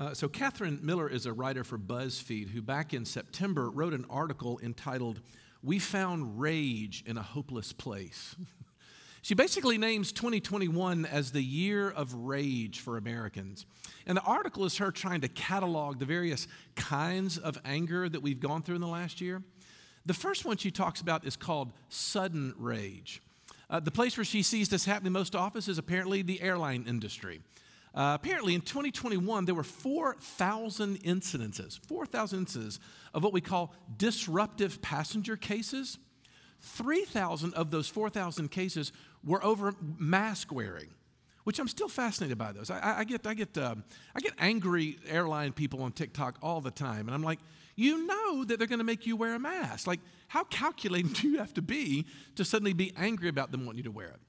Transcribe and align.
Uh, 0.00 0.14
so, 0.14 0.26
Catherine 0.28 0.78
Miller 0.82 1.10
is 1.10 1.26
a 1.26 1.32
writer 1.32 1.62
for 1.62 1.76
BuzzFeed 1.76 2.48
who, 2.48 2.62
back 2.62 2.94
in 2.94 3.04
September, 3.04 3.68
wrote 3.68 3.92
an 3.92 4.06
article 4.08 4.58
entitled, 4.62 5.20
We 5.62 5.78
Found 5.78 6.40
Rage 6.40 7.04
in 7.06 7.18
a 7.18 7.22
Hopeless 7.22 7.74
Place. 7.74 8.34
she 9.22 9.34
basically 9.34 9.76
names 9.76 10.10
2021 10.12 11.04
as 11.04 11.32
the 11.32 11.42
year 11.42 11.90
of 11.90 12.14
rage 12.14 12.80
for 12.80 12.96
Americans. 12.96 13.66
And 14.06 14.16
the 14.16 14.22
article 14.22 14.64
is 14.64 14.78
her 14.78 14.90
trying 14.90 15.20
to 15.20 15.28
catalog 15.28 15.98
the 15.98 16.06
various 16.06 16.48
kinds 16.76 17.36
of 17.36 17.58
anger 17.66 18.08
that 18.08 18.22
we've 18.22 18.40
gone 18.40 18.62
through 18.62 18.76
in 18.76 18.80
the 18.80 18.88
last 18.88 19.20
year. 19.20 19.42
The 20.06 20.14
first 20.14 20.46
one 20.46 20.56
she 20.56 20.70
talks 20.70 21.02
about 21.02 21.26
is 21.26 21.36
called 21.36 21.74
sudden 21.90 22.54
rage. 22.56 23.20
Uh, 23.68 23.80
the 23.80 23.90
place 23.90 24.16
where 24.16 24.24
she 24.24 24.42
sees 24.42 24.70
this 24.70 24.86
happening 24.86 25.12
most 25.12 25.36
often 25.36 25.58
is 25.58 25.76
apparently 25.76 26.22
the 26.22 26.40
airline 26.40 26.86
industry. 26.88 27.42
Uh, 27.94 28.12
apparently, 28.14 28.54
in 28.54 28.60
2021, 28.60 29.44
there 29.44 29.54
were 29.54 29.64
4,000 29.64 31.02
incidences, 31.02 31.84
4,000 31.86 32.40
instances 32.40 32.78
of 33.12 33.24
what 33.24 33.32
we 33.32 33.40
call 33.40 33.74
disruptive 33.96 34.80
passenger 34.80 35.36
cases. 35.36 35.98
3,000 36.60 37.54
of 37.54 37.70
those 37.70 37.88
4,000 37.88 38.50
cases 38.50 38.92
were 39.24 39.42
over 39.44 39.74
mask 39.98 40.52
wearing, 40.52 40.88
which 41.44 41.58
I'm 41.58 41.68
still 41.68 41.88
fascinated 41.88 42.38
by 42.38 42.52
those. 42.52 42.70
I, 42.70 42.98
I 42.98 43.04
get, 43.04 43.26
I, 43.26 43.34
get, 43.34 43.56
uh, 43.58 43.74
I 44.14 44.20
get 44.20 44.34
angry 44.38 44.98
airline 45.08 45.52
people 45.52 45.82
on 45.82 45.92
TikTok 45.92 46.38
all 46.42 46.60
the 46.60 46.70
time, 46.70 47.08
and 47.08 47.14
I'm 47.14 47.22
like, 47.22 47.40
you 47.74 48.06
know 48.06 48.44
that 48.44 48.58
they're 48.58 48.68
going 48.68 48.78
to 48.78 48.84
make 48.84 49.06
you 49.06 49.16
wear 49.16 49.34
a 49.34 49.38
mask. 49.38 49.86
Like, 49.86 50.00
how 50.28 50.44
calculating 50.44 51.12
do 51.14 51.28
you 51.28 51.38
have 51.38 51.54
to 51.54 51.62
be 51.62 52.06
to 52.36 52.44
suddenly 52.44 52.72
be 52.72 52.92
angry 52.96 53.28
about 53.28 53.50
them 53.50 53.66
wanting 53.66 53.78
you 53.78 53.84
to 53.84 53.90
wear 53.90 54.08
it? 54.08 54.20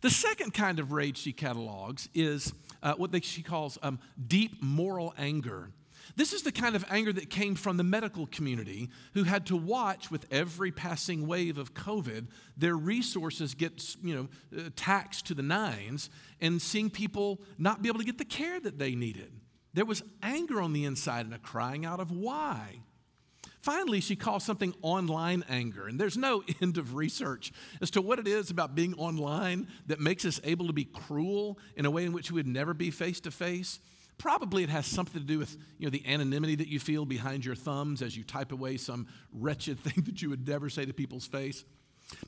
The 0.00 0.10
second 0.10 0.54
kind 0.54 0.78
of 0.78 0.92
rage 0.92 1.18
she 1.18 1.32
catalogs 1.32 2.08
is 2.14 2.52
uh, 2.82 2.94
what 2.94 3.12
they, 3.12 3.20
she 3.20 3.42
calls 3.42 3.78
um, 3.82 3.98
deep 4.26 4.62
moral 4.62 5.14
anger. 5.18 5.70
This 6.16 6.32
is 6.32 6.42
the 6.42 6.52
kind 6.52 6.74
of 6.74 6.84
anger 6.90 7.12
that 7.12 7.30
came 7.30 7.54
from 7.54 7.76
the 7.76 7.84
medical 7.84 8.26
community 8.26 8.90
who 9.14 9.24
had 9.24 9.46
to 9.46 9.56
watch 9.56 10.10
with 10.10 10.26
every 10.30 10.72
passing 10.72 11.26
wave 11.26 11.58
of 11.58 11.74
COVID 11.74 12.26
their 12.56 12.76
resources 12.76 13.54
get 13.54 13.96
you 14.02 14.14
know, 14.14 14.28
uh, 14.58 14.70
taxed 14.74 15.26
to 15.26 15.34
the 15.34 15.42
nines 15.42 16.10
and 16.40 16.60
seeing 16.60 16.90
people 16.90 17.40
not 17.58 17.82
be 17.82 17.88
able 17.88 17.98
to 17.98 18.04
get 18.04 18.18
the 18.18 18.24
care 18.24 18.58
that 18.60 18.78
they 18.78 18.94
needed. 18.94 19.32
There 19.72 19.84
was 19.84 20.02
anger 20.22 20.60
on 20.60 20.72
the 20.72 20.84
inside 20.84 21.26
and 21.26 21.34
a 21.34 21.38
crying 21.38 21.84
out 21.84 22.00
of 22.00 22.10
why. 22.10 22.80
Finally, 23.60 24.00
she 24.00 24.16
calls 24.16 24.42
something 24.42 24.74
online 24.80 25.44
anger. 25.48 25.86
And 25.86 26.00
there's 26.00 26.16
no 26.16 26.42
end 26.62 26.78
of 26.78 26.94
research 26.94 27.52
as 27.80 27.90
to 27.92 28.02
what 28.02 28.18
it 28.18 28.26
is 28.26 28.50
about 28.50 28.74
being 28.74 28.94
online 28.94 29.68
that 29.86 30.00
makes 30.00 30.24
us 30.24 30.40
able 30.44 30.66
to 30.66 30.72
be 30.72 30.84
cruel 30.84 31.58
in 31.76 31.84
a 31.84 31.90
way 31.90 32.04
in 32.04 32.12
which 32.12 32.30
we 32.30 32.36
would 32.36 32.46
never 32.46 32.72
be 32.74 32.90
face 32.90 33.20
to 33.20 33.30
face. 33.30 33.80
Probably 34.16 34.62
it 34.62 34.70
has 34.70 34.86
something 34.86 35.20
to 35.20 35.26
do 35.26 35.38
with 35.38 35.56
you 35.78 35.86
know, 35.86 35.90
the 35.90 36.06
anonymity 36.06 36.56
that 36.56 36.68
you 36.68 36.78
feel 36.78 37.04
behind 37.04 37.44
your 37.44 37.54
thumbs 37.54 38.02
as 38.02 38.16
you 38.16 38.24
type 38.24 38.52
away 38.52 38.76
some 38.76 39.06
wretched 39.32 39.80
thing 39.84 40.04
that 40.04 40.22
you 40.22 40.30
would 40.30 40.46
never 40.46 40.70
say 40.70 40.84
to 40.84 40.92
people's 40.92 41.26
face. 41.26 41.64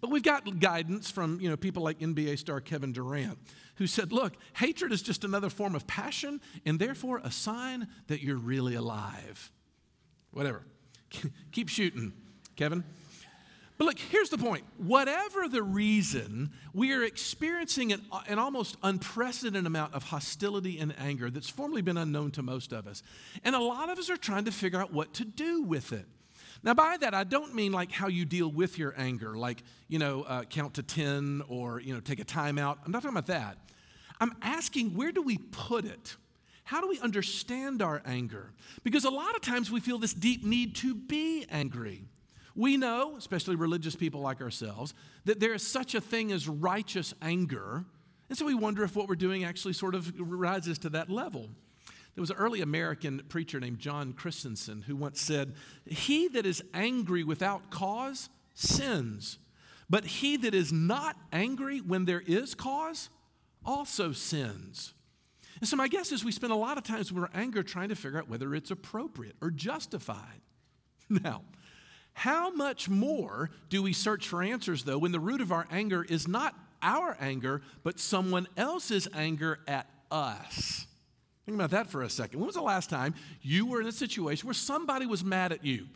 But 0.01 0.11
we've 0.11 0.23
got 0.23 0.61
guidance 0.61 1.11
from 1.11 1.41
you 1.41 1.49
know, 1.49 1.57
people 1.57 1.83
like 1.83 1.99
NBA 1.99 2.39
star 2.39 2.61
Kevin 2.61 2.93
Durant, 2.93 3.39
who 3.77 3.87
said, 3.87 4.13
Look, 4.13 4.35
hatred 4.55 4.93
is 4.93 5.03
just 5.03 5.25
another 5.25 5.51
form 5.51 5.75
of 5.75 5.87
passion 5.87 6.41
and 6.65 6.79
therefore 6.79 7.21
a 7.25 7.31
sign 7.33 7.89
that 8.07 8.23
you're 8.23 8.37
really 8.37 8.75
alive. 8.75 9.51
Whatever. 10.31 10.63
Keep 11.53 11.69
shooting, 11.69 12.13
Kevin. 12.57 12.85
But 13.79 13.87
look, 13.87 13.99
here's 13.99 14.31
the 14.31 14.39
point. 14.39 14.65
Whatever 14.77 15.49
the 15.49 15.63
reason, 15.63 16.53
we 16.73 16.93
are 16.93 17.03
experiencing 17.03 17.93
an, 17.93 18.03
an, 18.29 18.39
almost 18.39 18.77
unprecedented 18.83 19.67
amount 19.67 19.95
of 19.95 20.05
hostility 20.05 20.79
and 20.79 20.95
anger 20.99 21.31
that's 21.31 21.49
formerly 21.49 21.83
been 21.83 21.97
unknown 21.97 22.31
to 22.33 22.43
most 22.43 22.73
of 22.73 22.87
us. 22.87 23.03
And 23.43 23.57
a 23.57 23.59
lot 23.59 23.89
of 23.89 23.99
us 23.99 24.09
are 24.09 24.17
trying 24.17 24.45
to 24.45 24.53
figure 24.53 24.81
out 24.81 24.93
what 24.93 25.15
to 25.15 25.25
do 25.25 25.63
with 25.63 25.93
it. 25.93 26.07
Now, 26.63 26.75
by 26.75 26.97
that, 27.01 27.13
I 27.13 27.25
don't 27.25 27.55
mean 27.57 27.73
like 27.73 27.91
how 27.91 28.07
you 28.07 28.25
deal 28.25 28.49
with 28.49 28.79
your 28.79 28.95
anger, 28.97 29.37
like, 29.37 29.65
you 29.89 29.99
know, 29.99 30.23
uh, 30.23 30.45
count 30.45 30.75
to 30.75 30.85
10 30.85 31.43
or, 31.49 31.81
you 31.81 31.93
know, 31.93 31.99
take 31.99 32.21
a 32.21 32.25
timeout. 32.25 32.79
I'm 32.85 32.93
not 32.93 33.03
talking 33.03 33.17
about 33.17 33.27
that. 33.27 33.59
I'm 34.21 34.33
asking, 34.43 34.95
where 34.95 35.11
do 35.11 35.23
we 35.23 35.39
put 35.39 35.85
it? 35.85 36.17
How 36.73 36.81
do 36.81 36.89
we 36.89 36.99
understand 37.01 37.83
our 37.83 38.01
anger? 38.07 38.51
Because 38.83 39.05
a 39.05 39.11
lot 39.11 39.35
of 39.37 39.43
times 39.43 39.71
we 39.71 39.79
feel 39.79 39.99
this 39.99 40.15
deep 40.15 40.43
need 40.43 40.75
to 40.77 40.95
be 40.95 41.45
angry. 41.51 42.07
We 42.57 42.79
know, 42.79 43.15
especially 43.19 43.57
religious 43.57 43.95
people 43.95 44.23
like 44.23 44.41
ourselves, 44.41 44.95
that 45.27 45.39
there 45.39 45.53
is 45.53 45.63
such 45.67 45.95
a 45.95 46.01
thing 46.01 46.33
as 46.33 46.49
righteous 46.49 47.13
anger. 47.21 47.85
And 48.31 48.39
so 48.39 48.47
we 48.47 48.55
wonder 48.55 48.83
if 48.85 48.97
what 48.97 49.07
we're 49.07 49.17
doing 49.17 49.45
actually 49.45 49.75
sort 49.75 49.95
of 49.95 50.19
rises 50.19 50.79
to 50.79 50.89
that 50.89 51.11
level. 51.11 51.51
There 52.15 52.23
was 52.23 52.31
an 52.31 52.39
early 52.39 52.63
American 52.63 53.21
preacher 53.29 53.61
named 53.61 53.79
John 53.79 54.15
Chrysostom 54.15 54.85
who 54.87 54.97
once 54.97 55.21
said, 55.21 55.53
He 55.85 56.29
that 56.29 56.47
is 56.47 56.63
angry 56.73 57.23
without 57.23 57.69
cause 57.69 58.31
sins, 58.55 59.37
but 59.91 60.07
he 60.07 60.39
that 60.39 60.55
is 60.55 60.73
not 60.73 61.19
angry 61.35 61.83
when 61.83 62.07
there 62.07 62.23
is 62.27 62.55
cause 62.55 63.11
also 63.63 64.13
sins. 64.13 64.95
And 65.63 65.69
so, 65.69 65.77
my 65.77 65.87
guess 65.87 66.11
is 66.11 66.25
we 66.25 66.33
spend 66.33 66.53
a 66.53 66.57
lot 66.57 66.77
of 66.77 66.83
times 66.83 67.13
when 67.13 67.23
we're 67.23 67.41
angry 67.41 67.63
trying 67.63 67.91
to 67.91 67.95
figure 67.95 68.19
out 68.19 68.29
whether 68.29 68.53
it's 68.53 68.73
appropriate 68.73 69.37
or 69.41 69.51
justified. 69.51 70.41
Now, 71.09 71.43
how 72.15 72.51
much 72.51 72.89
more 72.89 73.51
do 73.69 73.83
we 73.83 73.93
search 73.93 74.27
for 74.27 74.43
answers, 74.43 74.83
though, 74.83 74.99
when 74.99 75.13
the 75.13 75.21
root 75.21 75.41
of 75.41 75.53
our 75.53 75.67
anger 75.71 76.03
is 76.03 76.27
not 76.27 76.55
our 76.83 77.17
anger, 77.21 77.63
but 77.85 78.01
someone 78.01 78.49
else's 78.57 79.07
anger 79.15 79.61
at 79.69 79.89
us? 80.11 80.87
Think 81.45 81.57
about 81.57 81.71
that 81.71 81.91
for 81.91 82.03
a 82.03 82.11
second. 82.11 82.41
When 82.41 82.47
was 82.47 82.57
the 82.57 82.63
last 82.63 82.91
time 82.91 83.15
you 83.41 83.67
were 83.67 83.81
in 83.81 83.87
a 83.87 83.93
situation 83.93 84.49
where 84.49 84.55
somebody 84.55 85.07
was 85.07 85.23
mad 85.23 85.53
at 85.53 85.65
you? 85.65 85.87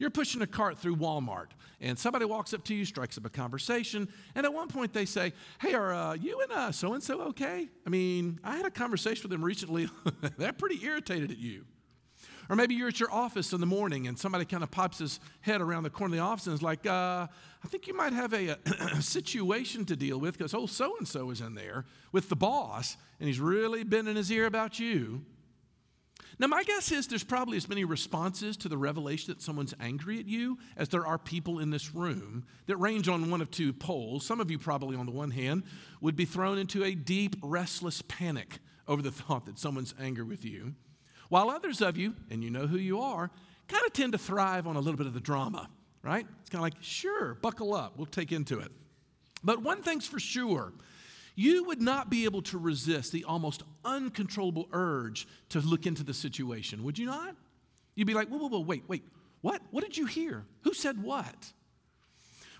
You're 0.00 0.10
pushing 0.10 0.40
a 0.40 0.46
cart 0.46 0.78
through 0.78 0.96
Walmart, 0.96 1.48
and 1.78 1.98
somebody 1.98 2.24
walks 2.24 2.54
up 2.54 2.64
to 2.64 2.74
you, 2.74 2.86
strikes 2.86 3.18
up 3.18 3.26
a 3.26 3.30
conversation, 3.30 4.08
and 4.34 4.46
at 4.46 4.52
one 4.52 4.68
point 4.68 4.94
they 4.94 5.04
say, 5.04 5.34
Hey, 5.60 5.74
are 5.74 5.92
uh, 5.92 6.14
you 6.14 6.40
and 6.40 6.74
so 6.74 6.94
and 6.94 7.02
so 7.02 7.20
okay? 7.20 7.68
I 7.86 7.90
mean, 7.90 8.40
I 8.42 8.56
had 8.56 8.64
a 8.64 8.70
conversation 8.70 9.22
with 9.22 9.30
them 9.30 9.44
recently. 9.44 9.90
They're 10.38 10.54
pretty 10.54 10.82
irritated 10.82 11.30
at 11.30 11.36
you. 11.36 11.66
Or 12.48 12.56
maybe 12.56 12.74
you're 12.74 12.88
at 12.88 12.98
your 12.98 13.12
office 13.12 13.52
in 13.52 13.60
the 13.60 13.66
morning 13.66 14.08
and 14.08 14.18
somebody 14.18 14.44
kind 14.44 14.64
of 14.64 14.70
pops 14.72 14.98
his 14.98 15.20
head 15.42 15.60
around 15.60 15.84
the 15.84 15.90
corner 15.90 16.14
of 16.14 16.18
the 16.18 16.24
office 16.24 16.46
and 16.46 16.54
is 16.54 16.62
like, 16.62 16.84
uh, 16.84 17.28
I 17.62 17.68
think 17.68 17.86
you 17.86 17.94
might 17.94 18.12
have 18.12 18.32
a, 18.32 18.56
a 18.80 19.02
situation 19.02 19.84
to 19.84 19.94
deal 19.94 20.18
with 20.18 20.36
because 20.36 20.52
old 20.52 20.70
so 20.70 20.96
and 20.98 21.06
so 21.06 21.30
is 21.30 21.40
in 21.40 21.54
there 21.54 21.84
with 22.10 22.28
the 22.28 22.34
boss 22.34 22.96
and 23.20 23.28
he's 23.28 23.38
really 23.38 23.84
bending 23.84 24.16
his 24.16 24.32
ear 24.32 24.46
about 24.46 24.80
you. 24.80 25.24
Now, 26.40 26.46
my 26.46 26.62
guess 26.62 26.90
is 26.90 27.06
there's 27.06 27.22
probably 27.22 27.58
as 27.58 27.68
many 27.68 27.84
responses 27.84 28.56
to 28.56 28.68
the 28.70 28.78
revelation 28.78 29.30
that 29.30 29.42
someone's 29.42 29.74
angry 29.78 30.18
at 30.18 30.26
you 30.26 30.56
as 30.74 30.88
there 30.88 31.04
are 31.04 31.18
people 31.18 31.58
in 31.58 31.68
this 31.68 31.94
room 31.94 32.46
that 32.64 32.78
range 32.78 33.10
on 33.10 33.30
one 33.30 33.42
of 33.42 33.50
two 33.50 33.74
poles. 33.74 34.24
Some 34.24 34.40
of 34.40 34.50
you, 34.50 34.58
probably 34.58 34.96
on 34.96 35.04
the 35.04 35.12
one 35.12 35.32
hand, 35.32 35.64
would 36.00 36.16
be 36.16 36.24
thrown 36.24 36.56
into 36.56 36.82
a 36.82 36.94
deep, 36.94 37.36
restless 37.42 38.00
panic 38.08 38.58
over 38.88 39.02
the 39.02 39.10
thought 39.10 39.44
that 39.44 39.58
someone's 39.58 39.94
angry 40.00 40.24
with 40.24 40.42
you, 40.42 40.74
while 41.28 41.50
others 41.50 41.82
of 41.82 41.98
you, 41.98 42.14
and 42.30 42.42
you 42.42 42.48
know 42.48 42.66
who 42.66 42.78
you 42.78 43.02
are, 43.02 43.30
kind 43.68 43.84
of 43.84 43.92
tend 43.92 44.12
to 44.12 44.18
thrive 44.18 44.66
on 44.66 44.76
a 44.76 44.80
little 44.80 44.96
bit 44.96 45.06
of 45.06 45.12
the 45.12 45.20
drama, 45.20 45.68
right? 46.02 46.26
It's 46.40 46.48
kind 46.48 46.60
of 46.60 46.62
like, 46.62 46.82
sure, 46.82 47.34
buckle 47.34 47.74
up, 47.74 47.98
we'll 47.98 48.06
take 48.06 48.32
into 48.32 48.60
it. 48.60 48.72
But 49.44 49.62
one 49.62 49.82
thing's 49.82 50.06
for 50.06 50.18
sure 50.18 50.72
you 51.34 51.64
would 51.64 51.80
not 51.80 52.10
be 52.10 52.24
able 52.24 52.42
to 52.42 52.58
resist 52.58 53.12
the 53.12 53.24
almost 53.24 53.62
uncontrollable 53.84 54.68
urge 54.72 55.26
to 55.50 55.60
look 55.60 55.86
into 55.86 56.02
the 56.02 56.14
situation, 56.14 56.84
would 56.84 56.98
you 56.98 57.06
not? 57.06 57.36
You'd 57.94 58.06
be 58.06 58.14
like, 58.14 58.28
whoa, 58.28 58.38
whoa, 58.38 58.48
whoa, 58.48 58.60
wait, 58.60 58.84
wait, 58.88 59.04
what? 59.40 59.62
What 59.70 59.84
did 59.84 59.96
you 59.96 60.06
hear? 60.06 60.44
Who 60.62 60.74
said 60.74 61.02
what? 61.02 61.52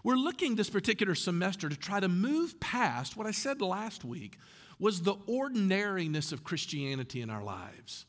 We're 0.02 0.16
looking 0.16 0.54
this 0.54 0.70
particular 0.70 1.14
semester 1.14 1.68
to 1.68 1.76
try 1.76 2.00
to 2.00 2.08
move 2.08 2.58
past 2.58 3.16
what 3.16 3.26
I 3.26 3.32
said 3.32 3.60
last 3.60 4.04
week 4.04 4.38
was 4.78 5.02
the 5.02 5.16
ordinariness 5.26 6.32
of 6.32 6.42
Christianity 6.42 7.20
in 7.20 7.28
our 7.28 7.42
lives. 7.42 8.06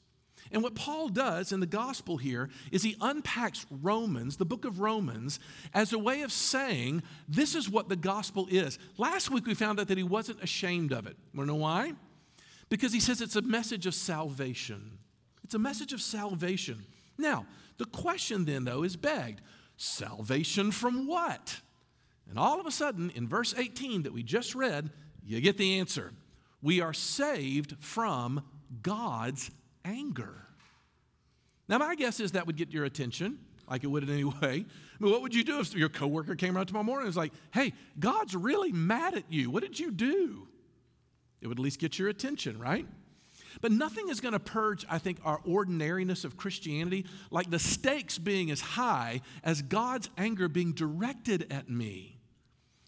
And 0.52 0.62
what 0.62 0.76
Paul 0.76 1.10
does 1.10 1.52
in 1.52 1.60
the 1.62 1.66
gospel 1.66 2.18
here 2.18 2.50
is 2.72 2.84
he 2.84 2.98
unpacks 3.00 3.66
Romans, 3.70 4.38
the 4.38 4.46
book 4.46 4.66
of 4.66 4.80
Romans, 4.80 5.40
as 5.74 5.94
a 5.94 6.00
way 6.00 6.22
of 6.22 6.32
saying 6.32 7.04
this 7.28 7.56
is 7.56 7.70
what 7.70 7.88
the 7.88 7.96
gospel 7.96 8.48
is. 8.52 8.78
Last 8.98 9.32
week 9.32 9.46
we 9.46 9.54
found 9.54 9.80
out 9.80 9.88
that 9.88 9.98
he 9.98 10.04
wasn't 10.04 10.44
ashamed 10.44 10.92
of 10.92 11.08
it. 11.08 11.16
Want 11.34 11.48
to 11.48 11.54
know 11.54 11.60
why? 11.60 11.94
Because 12.70 12.92
he 12.92 13.00
says 13.00 13.22
it's 13.22 13.36
a 13.36 13.42
message 13.42 13.86
of 13.86 13.96
salvation. 13.96 14.98
It's 15.44 15.54
a 15.54 15.60
message 15.60 15.94
of 15.94 16.02
salvation. 16.02 16.86
Now, 17.18 17.46
the 17.78 17.86
question 17.86 18.46
then, 18.46 18.66
though, 18.66 18.84
is 18.84 18.96
begged 18.96 19.42
salvation 19.78 20.72
from 20.72 21.08
what? 21.08 21.62
And 22.30 22.38
all 22.38 22.60
of 22.60 22.66
a 22.66 22.72
sudden, 22.72 23.10
in 23.16 23.28
verse 23.28 23.54
18 23.58 24.04
that 24.04 24.14
we 24.14 24.24
just 24.24 24.56
read, 24.56 24.90
you 25.26 25.42
get 25.42 25.58
the 25.58 25.80
answer. 25.80 26.14
We 26.62 26.82
are 26.82 26.94
saved 26.94 27.76
from 27.80 28.44
God's 28.82 29.52
anger. 29.86 30.48
Now, 31.68 31.78
my 31.78 31.96
guess 31.96 32.20
is 32.20 32.34
that 32.34 32.48
would 32.48 32.58
get 32.58 32.72
your 32.72 32.86
attention, 32.86 33.40
like 33.70 33.84
it 33.84 33.88
would 33.88 34.04
in 34.04 34.10
any 34.10 34.24
way. 34.42 34.66
Mean, 35.00 35.12
what 35.12 35.22
would 35.22 35.34
you 35.34 35.44
do 35.44 35.60
if 35.60 35.74
your 35.74 35.90
coworker 35.90 36.36
came 36.36 36.56
around 36.56 36.68
tomorrow 36.68 36.84
morning 36.84 37.04
and 37.04 37.10
was 37.10 37.18
like, 37.18 37.34
hey, 37.54 37.74
God's 38.00 38.36
really 38.36 38.72
mad 38.72 39.16
at 39.16 39.24
you. 39.30 39.50
What 39.50 39.64
did 39.64 39.80
you 39.80 39.92
do? 39.92 40.48
It 41.42 41.48
would 41.48 41.58
at 41.58 41.64
least 41.64 41.80
get 41.80 41.98
your 41.98 42.10
attention, 42.10 42.60
right? 42.60 42.86
But 43.60 43.72
nothing 43.72 44.10
is 44.10 44.22
going 44.22 44.34
to 44.34 44.40
purge, 44.40 44.86
I 44.90 44.98
think, 44.98 45.20
our 45.26 45.42
ordinariness 45.46 46.24
of 46.24 46.38
Christianity 46.38 47.06
like 47.32 47.50
the 47.50 47.60
stakes 47.60 48.18
being 48.18 48.52
as 48.52 48.62
high 48.62 49.22
as 49.44 49.62
God's 49.62 50.10
anger 50.18 50.48
being 50.48 50.74
directed 50.74 51.52
at 51.52 51.70
me. 51.70 52.21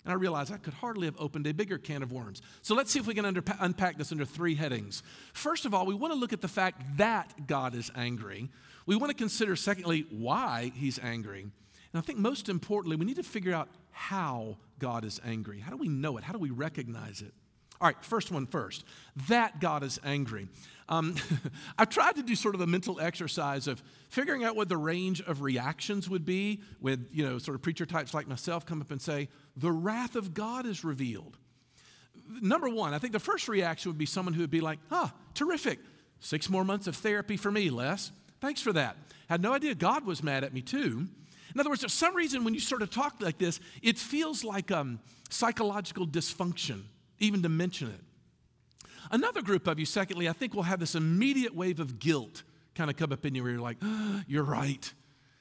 And 0.06 0.12
I 0.12 0.16
realized 0.16 0.52
I 0.52 0.58
could 0.58 0.74
hardly 0.74 1.08
have 1.08 1.16
opened 1.18 1.48
a 1.48 1.54
bigger 1.54 1.78
can 1.78 2.04
of 2.04 2.12
worms. 2.12 2.42
So 2.62 2.76
let's 2.76 2.92
see 2.92 3.00
if 3.00 3.08
we 3.08 3.14
can 3.14 3.26
unpack 3.60 3.98
this 3.98 4.12
under 4.12 4.26
three 4.26 4.56
headings. 4.56 5.02
First 5.34 5.66
of 5.66 5.74
all, 5.74 5.86
we 5.86 5.94
want 5.94 6.14
to 6.14 6.20
look 6.20 6.34
at 6.34 6.42
the 6.42 6.48
fact 6.48 6.98
that 6.98 7.48
God 7.48 7.74
is 7.74 7.90
angry. 7.96 8.50
We 8.86 8.98
want 8.98 9.12
to 9.12 9.18
consider, 9.18 9.56
secondly, 9.56 10.06
why 10.10 10.74
he's 10.76 11.00
angry. 11.00 11.42
And 11.42 11.52
I 11.94 12.02
think 12.02 12.20
most 12.20 12.50
importantly, 12.50 12.98
we 12.98 13.06
need 13.06 13.16
to 13.16 13.24
figure 13.24 13.54
out 13.54 13.70
how 13.92 14.58
God 14.80 15.06
is 15.06 15.22
angry. 15.24 15.60
How 15.60 15.72
do 15.72 15.78
we 15.78 15.88
know 15.88 16.18
it? 16.18 16.24
How 16.24 16.34
do 16.34 16.40
we 16.40 16.50
recognize 16.50 17.22
it? 17.22 17.34
All 17.84 17.90
right, 17.90 18.02
first 18.02 18.32
one 18.32 18.46
first. 18.48 18.86
That 19.28 19.60
God 19.60 19.84
is 19.84 20.00
angry. 20.06 20.48
Um, 20.88 21.16
I've 21.78 21.90
tried 21.90 22.16
to 22.16 22.24
do 22.24 22.34
sort 22.34 22.56
of 22.56 22.62
a 22.62 22.68
mental 22.68 22.98
exercise 23.02 23.68
of 23.68 23.84
figuring 24.08 24.46
out 24.46 24.56
what 24.56 24.70
the 24.70 24.78
range 24.78 25.20
of 25.20 25.42
reactions 25.42 26.10
would 26.10 26.24
be 26.24 26.62
when, 26.80 27.08
you 27.12 27.26
know, 27.26 27.40
sort 27.40 27.56
of 27.56 27.62
preacher 27.62 27.86
types 27.86 28.14
like 28.14 28.26
myself 28.26 28.66
come 28.66 28.80
up 28.80 28.90
and 28.90 29.02
say, 29.02 29.28
the 29.58 29.70
wrath 29.70 30.16
of 30.16 30.34
God 30.34 30.66
is 30.66 30.86
revealed. 30.86 31.38
Number 32.42 32.70
one, 32.70 32.94
I 32.94 33.00
think 33.00 33.12
the 33.12 33.20
first 33.20 33.50
reaction 33.50 33.92
would 33.92 33.98
be 33.98 34.06
someone 34.06 34.34
who 34.34 34.40
would 34.40 34.50
be 34.50 34.62
like, 34.62 34.80
huh, 34.90 35.10
terrific. 35.34 35.80
Six 36.22 36.50
more 36.50 36.64
months 36.64 36.88
of 36.88 36.96
therapy 36.96 37.36
for 37.36 37.52
me, 37.52 37.70
Les. 37.70 38.14
Thanks 38.40 38.62
for 38.62 38.72
that. 38.72 38.96
Had 39.28 39.42
no 39.42 39.52
idea 39.52 39.76
God 39.76 40.06
was 40.06 40.24
mad 40.24 40.46
at 40.46 40.54
me 40.54 40.62
too. 40.62 41.10
In 41.54 41.60
other 41.60 41.70
words, 41.70 41.84
for 41.84 41.90
some 41.90 42.16
reason 42.16 42.46
when 42.46 42.54
you 42.54 42.62
sort 42.62 42.82
of 42.82 42.92
talk 42.92 43.16
like 43.20 43.40
this, 43.40 43.60
it 43.82 43.98
feels 43.98 44.46
like 44.46 44.72
um, 44.72 45.02
psychological 45.30 46.08
dysfunction, 46.08 46.84
even 47.24 47.42
to 47.44 47.50
mention 47.50 47.90
it. 47.90 48.02
Another 49.12 49.42
group 49.42 49.68
of 49.68 49.80
you, 49.80 49.86
secondly, 49.86 50.28
I 50.28 50.34
think 50.34 50.54
will 50.54 50.64
have 50.64 50.80
this 50.80 50.96
immediate 50.96 51.56
wave 51.56 51.80
of 51.80 52.00
guilt 52.00 52.44
kind 52.76 52.90
of 52.90 52.98
come 52.98 53.12
up 53.12 53.26
in 53.26 53.36
you 53.36 53.44
where 53.44 53.52
you're 53.52 53.62
like, 53.62 53.78
oh, 53.82 54.22
you're 54.28 54.44
right. 54.44 54.94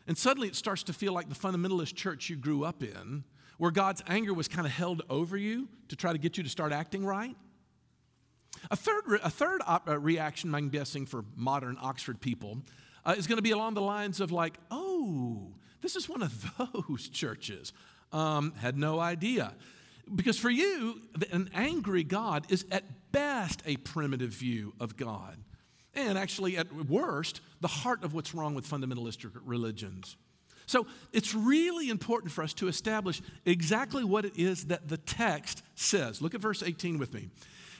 And 0.06 0.16
suddenly 0.16 0.48
it 0.48 0.56
starts 0.56 0.82
to 0.84 0.92
feel 0.92 1.12
like 1.12 1.28
the 1.28 1.34
fundamentalist 1.34 1.94
church 1.94 2.28
you 2.28 2.36
grew 2.36 2.64
up 2.64 2.82
in, 2.82 3.24
where 3.58 3.70
God's 3.70 4.02
anger 4.06 4.34
was 4.34 4.48
kind 4.48 4.66
of 4.66 4.72
held 4.72 5.02
over 5.08 5.36
you 5.36 5.68
to 5.88 5.96
try 5.96 6.12
to 6.12 6.18
get 6.18 6.36
you 6.36 6.44
to 6.44 6.50
start 6.50 6.72
acting 6.72 7.04
right. 7.04 7.36
A 8.70 8.76
third, 8.76 9.04
a 9.22 9.30
third 9.30 9.60
op- 9.66 9.88
uh, 9.88 9.98
reaction, 9.98 10.54
I'm 10.54 10.68
guessing, 10.68 11.06
for 11.06 11.24
modern 11.36 11.76
Oxford 11.80 12.20
people 12.20 12.58
uh, 13.04 13.14
is 13.16 13.26
going 13.26 13.38
to 13.38 13.42
be 13.42 13.50
along 13.50 13.74
the 13.74 13.82
lines 13.82 14.20
of, 14.20 14.30
like, 14.30 14.54
oh, 14.70 15.54
this 15.80 15.96
is 15.96 16.08
one 16.08 16.22
of 16.22 16.52
those 16.88 17.08
churches. 17.08 17.72
Um, 18.12 18.52
had 18.56 18.76
no 18.76 19.00
idea. 19.00 19.54
Because 20.14 20.38
for 20.38 20.50
you, 20.50 21.00
an 21.30 21.50
angry 21.54 22.04
God 22.04 22.46
is 22.50 22.64
at 22.70 22.84
best 23.12 23.62
a 23.66 23.76
primitive 23.76 24.30
view 24.30 24.74
of 24.80 24.96
God. 24.96 25.36
And 25.94 26.16
actually, 26.16 26.56
at 26.56 26.72
worst, 26.72 27.40
the 27.60 27.68
heart 27.68 28.02
of 28.02 28.14
what's 28.14 28.34
wrong 28.34 28.54
with 28.54 28.66
fundamentalistic 28.66 29.30
religions. 29.44 30.16
So 30.66 30.86
it's 31.12 31.34
really 31.34 31.90
important 31.90 32.32
for 32.32 32.42
us 32.42 32.54
to 32.54 32.68
establish 32.68 33.20
exactly 33.44 34.04
what 34.04 34.24
it 34.24 34.38
is 34.38 34.66
that 34.66 34.88
the 34.88 34.96
text 34.96 35.62
says. 35.74 36.22
Look 36.22 36.34
at 36.34 36.40
verse 36.40 36.62
18 36.62 36.98
with 36.98 37.12
me. 37.12 37.28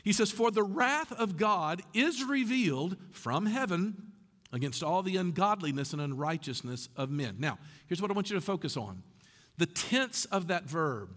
He 0.05 0.13
says, 0.13 0.31
For 0.31 0.51
the 0.51 0.63
wrath 0.63 1.13
of 1.13 1.37
God 1.37 1.83
is 1.95 2.25
revealed 2.25 2.97
from 3.13 3.47
heaven 3.47 4.13
against 4.53 4.83
all 4.83 5.03
the 5.03 5.17
ungodliness 5.17 5.93
and 5.93 6.03
unrighteousness 6.03 6.89
of 6.97 7.11
men. 7.11 7.37
Now, 7.39 7.59
here's 7.87 8.03
what 8.03 8.11
I 8.11 8.15
want 8.15 8.29
you 8.29 8.37
to 8.37 8.43
focus 8.43 8.77
on 8.77 9.03
the 9.59 9.67
tense 9.67 10.25
of 10.27 10.49
that 10.49 10.65
verb. 10.65 11.11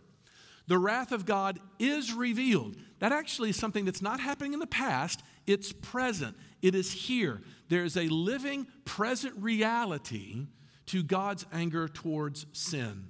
The 0.67 0.77
wrath 0.77 1.12
of 1.12 1.25
God 1.25 1.59
is 1.79 2.13
revealed. 2.13 2.75
That 3.00 3.12
actually 3.12 3.50
is 3.50 3.57
something 3.57 3.85
that's 3.85 4.01
not 4.01 4.19
happening 4.19 4.53
in 4.53 4.59
the 4.59 4.67
past, 4.67 5.21
it's 5.45 5.71
present. 5.71 6.35
It 6.62 6.73
is 6.73 6.91
here. 6.91 7.41
There 7.69 7.83
is 7.83 7.97
a 7.97 8.07
living, 8.07 8.67
present 8.85 9.35
reality 9.38 10.47
to 10.88 11.03
God's 11.03 11.45
anger 11.51 11.88
towards 11.88 12.45
sin. 12.53 13.09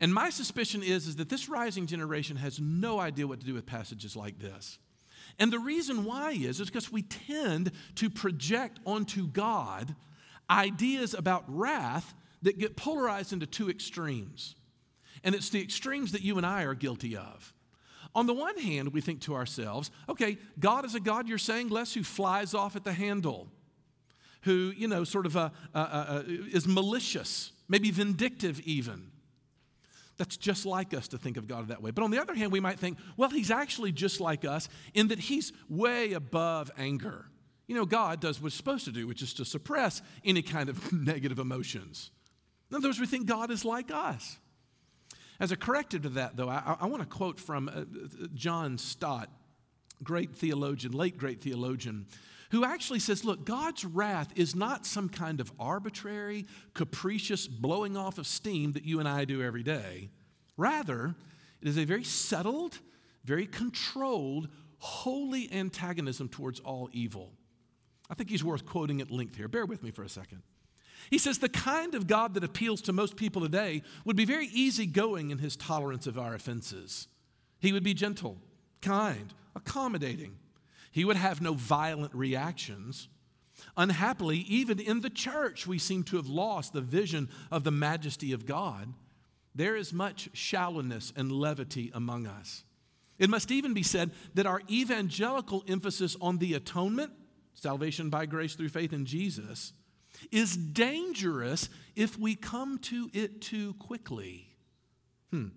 And 0.00 0.12
my 0.12 0.30
suspicion 0.30 0.82
is, 0.82 1.06
is 1.06 1.16
that 1.16 1.28
this 1.28 1.48
rising 1.48 1.86
generation 1.86 2.36
has 2.36 2.60
no 2.60 2.98
idea 2.98 3.26
what 3.26 3.40
to 3.40 3.46
do 3.46 3.54
with 3.54 3.66
passages 3.66 4.16
like 4.16 4.38
this. 4.38 4.78
And 5.38 5.52
the 5.52 5.58
reason 5.58 6.04
why 6.04 6.32
is, 6.32 6.60
is 6.60 6.68
because 6.68 6.92
we 6.92 7.02
tend 7.02 7.72
to 7.96 8.10
project 8.10 8.80
onto 8.86 9.26
God 9.26 9.94
ideas 10.48 11.14
about 11.14 11.44
wrath 11.48 12.14
that 12.42 12.58
get 12.58 12.76
polarized 12.76 13.32
into 13.32 13.46
two 13.46 13.70
extremes. 13.70 14.54
And 15.24 15.34
it's 15.34 15.48
the 15.48 15.60
extremes 15.60 16.12
that 16.12 16.22
you 16.22 16.36
and 16.36 16.46
I 16.46 16.62
are 16.64 16.74
guilty 16.74 17.16
of. 17.16 17.52
On 18.14 18.26
the 18.26 18.34
one 18.34 18.56
hand, 18.58 18.92
we 18.92 19.00
think 19.00 19.22
to 19.22 19.34
ourselves, 19.34 19.90
okay, 20.08 20.38
God 20.60 20.84
is 20.84 20.94
a 20.94 21.00
God, 21.00 21.26
you're 21.26 21.38
saying, 21.38 21.70
Les, 21.70 21.94
who 21.94 22.04
flies 22.04 22.54
off 22.54 22.76
at 22.76 22.84
the 22.84 22.92
handle, 22.92 23.48
who, 24.42 24.72
you 24.76 24.86
know, 24.86 25.02
sort 25.02 25.26
of 25.26 25.36
uh, 25.36 25.50
uh, 25.74 25.78
uh, 25.78 26.22
is 26.26 26.68
malicious, 26.68 27.50
maybe 27.68 27.90
vindictive 27.90 28.60
even. 28.60 29.10
That's 30.16 30.36
just 30.36 30.64
like 30.64 30.94
us 30.94 31.08
to 31.08 31.18
think 31.18 31.36
of 31.36 31.48
God 31.48 31.68
that 31.68 31.82
way. 31.82 31.90
But 31.90 32.04
on 32.04 32.12
the 32.12 32.20
other 32.20 32.34
hand, 32.34 32.52
we 32.52 32.60
might 32.60 32.78
think, 32.78 32.98
well, 33.16 33.30
he's 33.30 33.50
actually 33.50 33.90
just 33.90 34.20
like 34.20 34.44
us 34.44 34.68
in 34.92 35.08
that 35.08 35.18
he's 35.18 35.52
way 35.68 36.12
above 36.12 36.70
anger. 36.78 37.26
You 37.66 37.74
know, 37.74 37.86
God 37.86 38.20
does 38.20 38.40
what 38.40 38.52
he's 38.52 38.56
supposed 38.56 38.84
to 38.84 38.92
do, 38.92 39.08
which 39.08 39.22
is 39.22 39.34
to 39.34 39.44
suppress 39.44 40.02
any 40.24 40.42
kind 40.42 40.68
of 40.68 40.92
negative 40.92 41.40
emotions. 41.40 42.12
In 42.70 42.76
other 42.76 42.88
words, 42.88 43.00
we 43.00 43.06
think 43.06 43.26
God 43.26 43.50
is 43.50 43.64
like 43.64 43.90
us. 43.90 44.38
As 45.40 45.50
a 45.52 45.56
corrective 45.56 46.02
to 46.02 46.08
that, 46.10 46.36
though, 46.36 46.48
I, 46.48 46.76
I 46.80 46.86
want 46.86 47.02
to 47.02 47.08
quote 47.08 47.40
from 47.40 47.68
uh, 47.68 47.84
John 48.34 48.78
Stott, 48.78 49.28
great 50.02 50.34
theologian, 50.34 50.92
late 50.92 51.18
great 51.18 51.40
theologian, 51.40 52.06
who 52.50 52.64
actually 52.64 53.00
says, 53.00 53.24
Look, 53.24 53.44
God's 53.44 53.84
wrath 53.84 54.28
is 54.36 54.54
not 54.54 54.86
some 54.86 55.08
kind 55.08 55.40
of 55.40 55.52
arbitrary, 55.58 56.46
capricious 56.72 57.48
blowing 57.48 57.96
off 57.96 58.18
of 58.18 58.26
steam 58.26 58.72
that 58.72 58.84
you 58.84 59.00
and 59.00 59.08
I 59.08 59.24
do 59.24 59.42
every 59.42 59.62
day. 59.62 60.10
Rather, 60.56 61.16
it 61.60 61.68
is 61.68 61.78
a 61.78 61.84
very 61.84 62.04
settled, 62.04 62.78
very 63.24 63.46
controlled, 63.46 64.48
holy 64.78 65.50
antagonism 65.52 66.28
towards 66.28 66.60
all 66.60 66.88
evil. 66.92 67.32
I 68.08 68.14
think 68.14 68.30
he's 68.30 68.44
worth 68.44 68.66
quoting 68.66 69.00
at 69.00 69.10
length 69.10 69.34
here. 69.34 69.48
Bear 69.48 69.66
with 69.66 69.82
me 69.82 69.90
for 69.90 70.04
a 70.04 70.08
second. 70.08 70.42
He 71.10 71.18
says 71.18 71.38
the 71.38 71.48
kind 71.48 71.94
of 71.94 72.06
God 72.06 72.34
that 72.34 72.44
appeals 72.44 72.80
to 72.82 72.92
most 72.92 73.16
people 73.16 73.42
today 73.42 73.82
would 74.04 74.16
be 74.16 74.24
very 74.24 74.46
easygoing 74.46 75.30
in 75.30 75.38
his 75.38 75.56
tolerance 75.56 76.06
of 76.06 76.18
our 76.18 76.34
offenses. 76.34 77.08
He 77.60 77.72
would 77.72 77.84
be 77.84 77.94
gentle, 77.94 78.38
kind, 78.80 79.32
accommodating. 79.54 80.36
He 80.90 81.04
would 81.04 81.16
have 81.16 81.40
no 81.40 81.54
violent 81.54 82.14
reactions. 82.14 83.08
Unhappily, 83.76 84.38
even 84.48 84.78
in 84.78 85.00
the 85.00 85.10
church, 85.10 85.66
we 85.66 85.78
seem 85.78 86.02
to 86.04 86.16
have 86.16 86.26
lost 86.26 86.72
the 86.72 86.80
vision 86.80 87.28
of 87.50 87.64
the 87.64 87.70
majesty 87.70 88.32
of 88.32 88.46
God. 88.46 88.92
There 89.54 89.76
is 89.76 89.92
much 89.92 90.30
shallowness 90.32 91.12
and 91.16 91.30
levity 91.30 91.90
among 91.94 92.26
us. 92.26 92.64
It 93.18 93.30
must 93.30 93.50
even 93.50 93.74
be 93.74 93.84
said 93.84 94.10
that 94.34 94.46
our 94.46 94.60
evangelical 94.68 95.64
emphasis 95.68 96.16
on 96.20 96.38
the 96.38 96.54
atonement, 96.54 97.12
salvation 97.54 98.10
by 98.10 98.26
grace 98.26 98.54
through 98.54 98.70
faith 98.70 98.92
in 98.92 99.06
Jesus, 99.06 99.72
is 100.30 100.56
dangerous 100.56 101.68
if 101.96 102.18
we 102.18 102.34
come 102.34 102.78
to 102.78 103.10
it 103.12 103.40
too 103.40 103.74
quickly. 103.74 104.48
Hmm. 105.30 105.48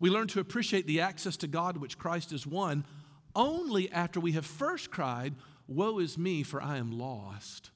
We 0.00 0.10
learn 0.10 0.28
to 0.28 0.40
appreciate 0.40 0.86
the 0.86 1.00
access 1.00 1.36
to 1.38 1.46
God 1.46 1.76
which 1.76 1.98
Christ 1.98 2.30
has 2.30 2.46
won 2.46 2.84
only 3.34 3.90
after 3.90 4.20
we 4.20 4.32
have 4.32 4.46
first 4.46 4.90
cried, 4.90 5.34
Woe 5.66 5.98
is 5.98 6.18
me, 6.18 6.42
for 6.42 6.62
I 6.62 6.76
am 6.76 6.98
lost. 6.98 7.70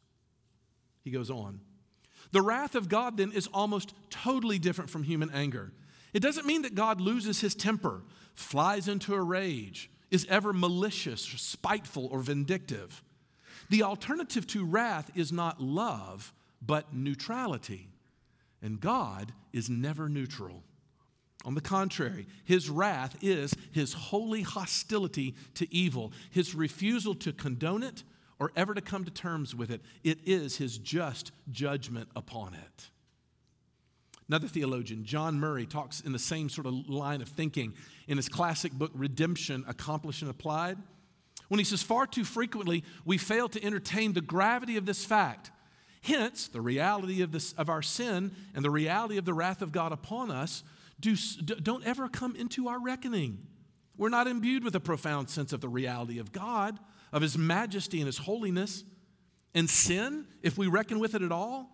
He 1.02 1.10
goes 1.10 1.30
on. 1.30 1.60
The 2.32 2.42
wrath 2.42 2.74
of 2.74 2.88
God 2.88 3.16
then 3.16 3.32
is 3.32 3.46
almost 3.48 3.94
totally 4.10 4.58
different 4.58 4.90
from 4.90 5.02
human 5.02 5.30
anger. 5.30 5.72
It 6.12 6.20
doesn't 6.20 6.46
mean 6.46 6.62
that 6.62 6.74
God 6.74 7.00
loses 7.00 7.40
his 7.40 7.54
temper, 7.54 8.02
flies 8.34 8.88
into 8.88 9.14
a 9.14 9.22
rage, 9.22 9.90
is 10.10 10.26
ever 10.28 10.52
malicious, 10.52 11.22
spiteful, 11.22 12.06
or 12.06 12.20
vindictive. 12.20 13.02
The 13.68 13.82
alternative 13.82 14.46
to 14.48 14.64
wrath 14.64 15.10
is 15.14 15.32
not 15.32 15.60
love, 15.60 16.32
but 16.60 16.94
neutrality. 16.94 17.88
And 18.62 18.80
God 18.80 19.32
is 19.52 19.68
never 19.68 20.08
neutral. 20.08 20.64
On 21.44 21.54
the 21.54 21.60
contrary, 21.60 22.26
his 22.44 22.68
wrath 22.68 23.16
is 23.22 23.54
his 23.70 23.92
holy 23.92 24.42
hostility 24.42 25.34
to 25.54 25.72
evil, 25.72 26.12
his 26.30 26.54
refusal 26.54 27.14
to 27.16 27.32
condone 27.32 27.82
it 27.82 28.02
or 28.40 28.52
ever 28.56 28.74
to 28.74 28.80
come 28.80 29.04
to 29.04 29.10
terms 29.10 29.54
with 29.54 29.70
it. 29.70 29.80
It 30.02 30.18
is 30.26 30.56
his 30.56 30.78
just 30.78 31.30
judgment 31.50 32.08
upon 32.16 32.54
it. 32.54 32.90
Another 34.28 34.48
theologian, 34.48 35.04
John 35.04 35.40
Murray, 35.40 35.64
talks 35.64 36.00
in 36.00 36.12
the 36.12 36.18
same 36.18 36.48
sort 36.48 36.66
of 36.66 36.88
line 36.88 37.22
of 37.22 37.28
thinking 37.28 37.72
in 38.08 38.16
his 38.16 38.28
classic 38.28 38.72
book, 38.72 38.90
Redemption 38.94 39.64
Accomplished 39.66 40.22
and 40.22 40.30
Applied 40.30 40.76
when 41.48 41.58
he 41.58 41.64
says, 41.64 41.82
Far 41.82 42.06
too 42.06 42.24
frequently 42.24 42.84
we 43.04 43.18
fail 43.18 43.48
to 43.48 43.64
entertain 43.64 44.12
the 44.12 44.20
gravity 44.20 44.76
of 44.76 44.86
this 44.86 45.04
fact. 45.04 45.50
Hence, 46.02 46.48
the 46.48 46.60
reality 46.60 47.22
of, 47.22 47.32
this, 47.32 47.52
of 47.54 47.68
our 47.68 47.82
sin 47.82 48.34
and 48.54 48.64
the 48.64 48.70
reality 48.70 49.18
of 49.18 49.24
the 49.24 49.34
wrath 49.34 49.62
of 49.62 49.72
God 49.72 49.92
upon 49.92 50.30
us 50.30 50.62
do, 51.00 51.16
don't 51.16 51.84
ever 51.84 52.08
come 52.08 52.36
into 52.36 52.68
our 52.68 52.80
reckoning. 52.80 53.46
We're 53.96 54.08
not 54.08 54.28
imbued 54.28 54.64
with 54.64 54.74
a 54.76 54.80
profound 54.80 55.28
sense 55.28 55.52
of 55.52 55.60
the 55.60 55.68
reality 55.68 56.18
of 56.18 56.32
God, 56.32 56.78
of 57.12 57.22
his 57.22 57.36
majesty 57.36 57.98
and 57.98 58.06
his 58.06 58.18
holiness. 58.18 58.84
And 59.54 59.68
sin, 59.68 60.26
if 60.42 60.56
we 60.56 60.68
reckon 60.68 61.00
with 61.00 61.14
it 61.14 61.22
at 61.22 61.32
all, 61.32 61.70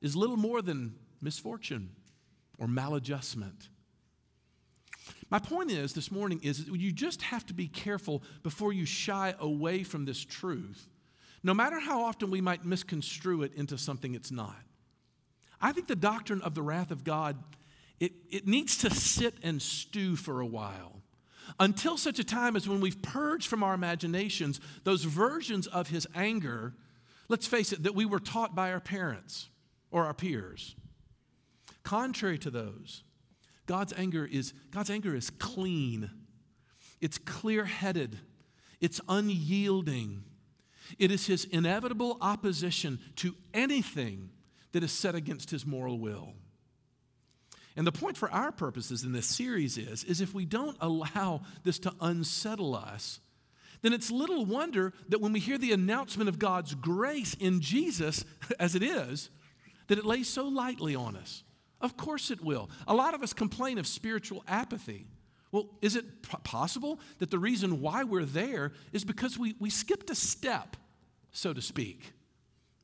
is 0.00 0.14
little 0.14 0.36
more 0.36 0.62
than 0.62 0.94
misfortune 1.20 1.90
or 2.58 2.68
maladjustment. 2.68 3.68
My 5.30 5.38
point 5.38 5.70
is 5.70 5.92
this 5.92 6.10
morning 6.10 6.40
is 6.42 6.66
you 6.68 6.92
just 6.92 7.22
have 7.22 7.44
to 7.46 7.54
be 7.54 7.68
careful 7.68 8.22
before 8.42 8.72
you 8.72 8.84
shy 8.84 9.34
away 9.38 9.82
from 9.82 10.04
this 10.04 10.24
truth, 10.24 10.88
no 11.42 11.54
matter 11.54 11.78
how 11.78 12.02
often 12.02 12.30
we 12.30 12.40
might 12.40 12.64
misconstrue 12.64 13.42
it 13.42 13.54
into 13.54 13.76
something 13.76 14.14
it's 14.14 14.30
not. 14.30 14.62
I 15.60 15.72
think 15.72 15.86
the 15.86 15.96
doctrine 15.96 16.42
of 16.42 16.54
the 16.54 16.62
wrath 16.62 16.90
of 16.90 17.04
God, 17.04 17.36
it, 18.00 18.12
it 18.30 18.46
needs 18.46 18.78
to 18.78 18.90
sit 18.90 19.34
and 19.42 19.60
stew 19.60 20.16
for 20.16 20.40
a 20.40 20.46
while 20.46 21.00
until 21.58 21.96
such 21.96 22.18
a 22.18 22.24
time 22.24 22.56
as 22.56 22.68
when 22.68 22.80
we've 22.80 23.00
purged 23.02 23.46
from 23.46 23.62
our 23.62 23.74
imaginations 23.74 24.60
those 24.84 25.04
versions 25.04 25.66
of 25.66 25.88
his 25.88 26.06
anger, 26.14 26.74
let's 27.28 27.46
face 27.46 27.72
it, 27.72 27.82
that 27.82 27.94
we 27.94 28.04
were 28.04 28.20
taught 28.20 28.54
by 28.54 28.72
our 28.72 28.80
parents 28.80 29.48
or 29.90 30.04
our 30.04 30.14
peers. 30.14 30.74
Contrary 31.82 32.38
to 32.38 32.50
those, 32.50 33.03
God's 33.66 33.92
anger 33.96 34.28
is, 34.30 34.52
God's 34.70 34.90
anger 34.90 35.14
is 35.14 35.30
clean, 35.30 36.10
it's 37.00 37.18
clear 37.18 37.64
headed, 37.64 38.18
it's 38.80 39.00
unyielding. 39.08 40.24
It 40.98 41.10
is 41.10 41.26
his 41.26 41.46
inevitable 41.46 42.18
opposition 42.20 42.98
to 43.16 43.34
anything 43.54 44.28
that 44.72 44.82
is 44.82 44.92
set 44.92 45.14
against 45.14 45.50
his 45.50 45.64
moral 45.64 45.98
will. 45.98 46.34
And 47.76 47.86
the 47.86 47.92
point 47.92 48.16
for 48.16 48.30
our 48.30 48.52
purposes 48.52 49.02
in 49.02 49.12
this 49.12 49.26
series 49.26 49.78
is, 49.78 50.04
is 50.04 50.20
if 50.20 50.34
we 50.34 50.44
don't 50.44 50.76
allow 50.80 51.42
this 51.64 51.78
to 51.80 51.94
unsettle 52.00 52.74
us, 52.74 53.20
then 53.82 53.92
it's 53.92 54.10
little 54.10 54.46
wonder 54.46 54.92
that 55.08 55.20
when 55.20 55.32
we 55.32 55.40
hear 55.40 55.58
the 55.58 55.72
announcement 55.72 56.28
of 56.28 56.38
God's 56.38 56.74
grace 56.74 57.34
in 57.34 57.60
Jesus, 57.60 58.24
as 58.60 58.74
it 58.74 58.82
is, 58.82 59.30
that 59.88 59.98
it 59.98 60.06
lays 60.06 60.28
so 60.28 60.46
lightly 60.46 60.94
on 60.94 61.16
us. 61.16 61.42
Of 61.80 61.96
course 61.96 62.30
it 62.30 62.42
will. 62.42 62.70
A 62.86 62.94
lot 62.94 63.14
of 63.14 63.22
us 63.22 63.32
complain 63.32 63.78
of 63.78 63.86
spiritual 63.86 64.42
apathy. 64.48 65.06
Well, 65.52 65.68
is 65.82 65.96
it 65.96 66.22
p- 66.22 66.36
possible 66.42 66.98
that 67.18 67.30
the 67.30 67.38
reason 67.38 67.80
why 67.80 68.04
we're 68.04 68.24
there 68.24 68.72
is 68.92 69.04
because 69.04 69.38
we, 69.38 69.54
we 69.60 69.70
skipped 69.70 70.10
a 70.10 70.14
step, 70.14 70.76
so 71.30 71.52
to 71.52 71.62
speak? 71.62 72.12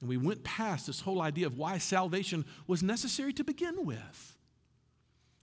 And 0.01 0.09
we 0.09 0.17
went 0.17 0.45
past 0.45 0.87
this 0.87 1.01
whole 1.01 1.21
idea 1.21 1.47
of 1.47 1.59
why 1.59 1.79
salvation 1.79 2.45
was 2.67 2.83
necessary 2.83 3.33
to 3.35 3.45
begin 3.45 3.85
with. 3.85 4.37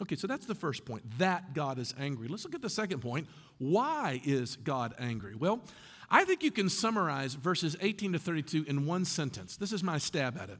Okay, 0.01 0.15
so 0.15 0.27
that's 0.27 0.45
the 0.45 0.55
first 0.55 0.85
point, 0.85 1.03
that 1.17 1.53
God 1.53 1.79
is 1.79 1.93
angry. 1.99 2.27
Let's 2.27 2.43
look 2.45 2.55
at 2.55 2.61
the 2.61 2.69
second 2.69 2.99
point. 2.99 3.27
Why 3.57 4.21
is 4.23 4.55
God 4.55 4.93
angry? 4.99 5.35
Well, 5.35 5.61
I 6.09 6.23
think 6.23 6.43
you 6.43 6.51
can 6.51 6.69
summarize 6.69 7.33
verses 7.33 7.75
18 7.81 8.13
to 8.13 8.19
32 8.19 8.65
in 8.67 8.85
one 8.85 9.05
sentence. 9.05 9.57
This 9.57 9.73
is 9.73 9.83
my 9.83 9.97
stab 9.97 10.37
at 10.37 10.49
it. 10.49 10.59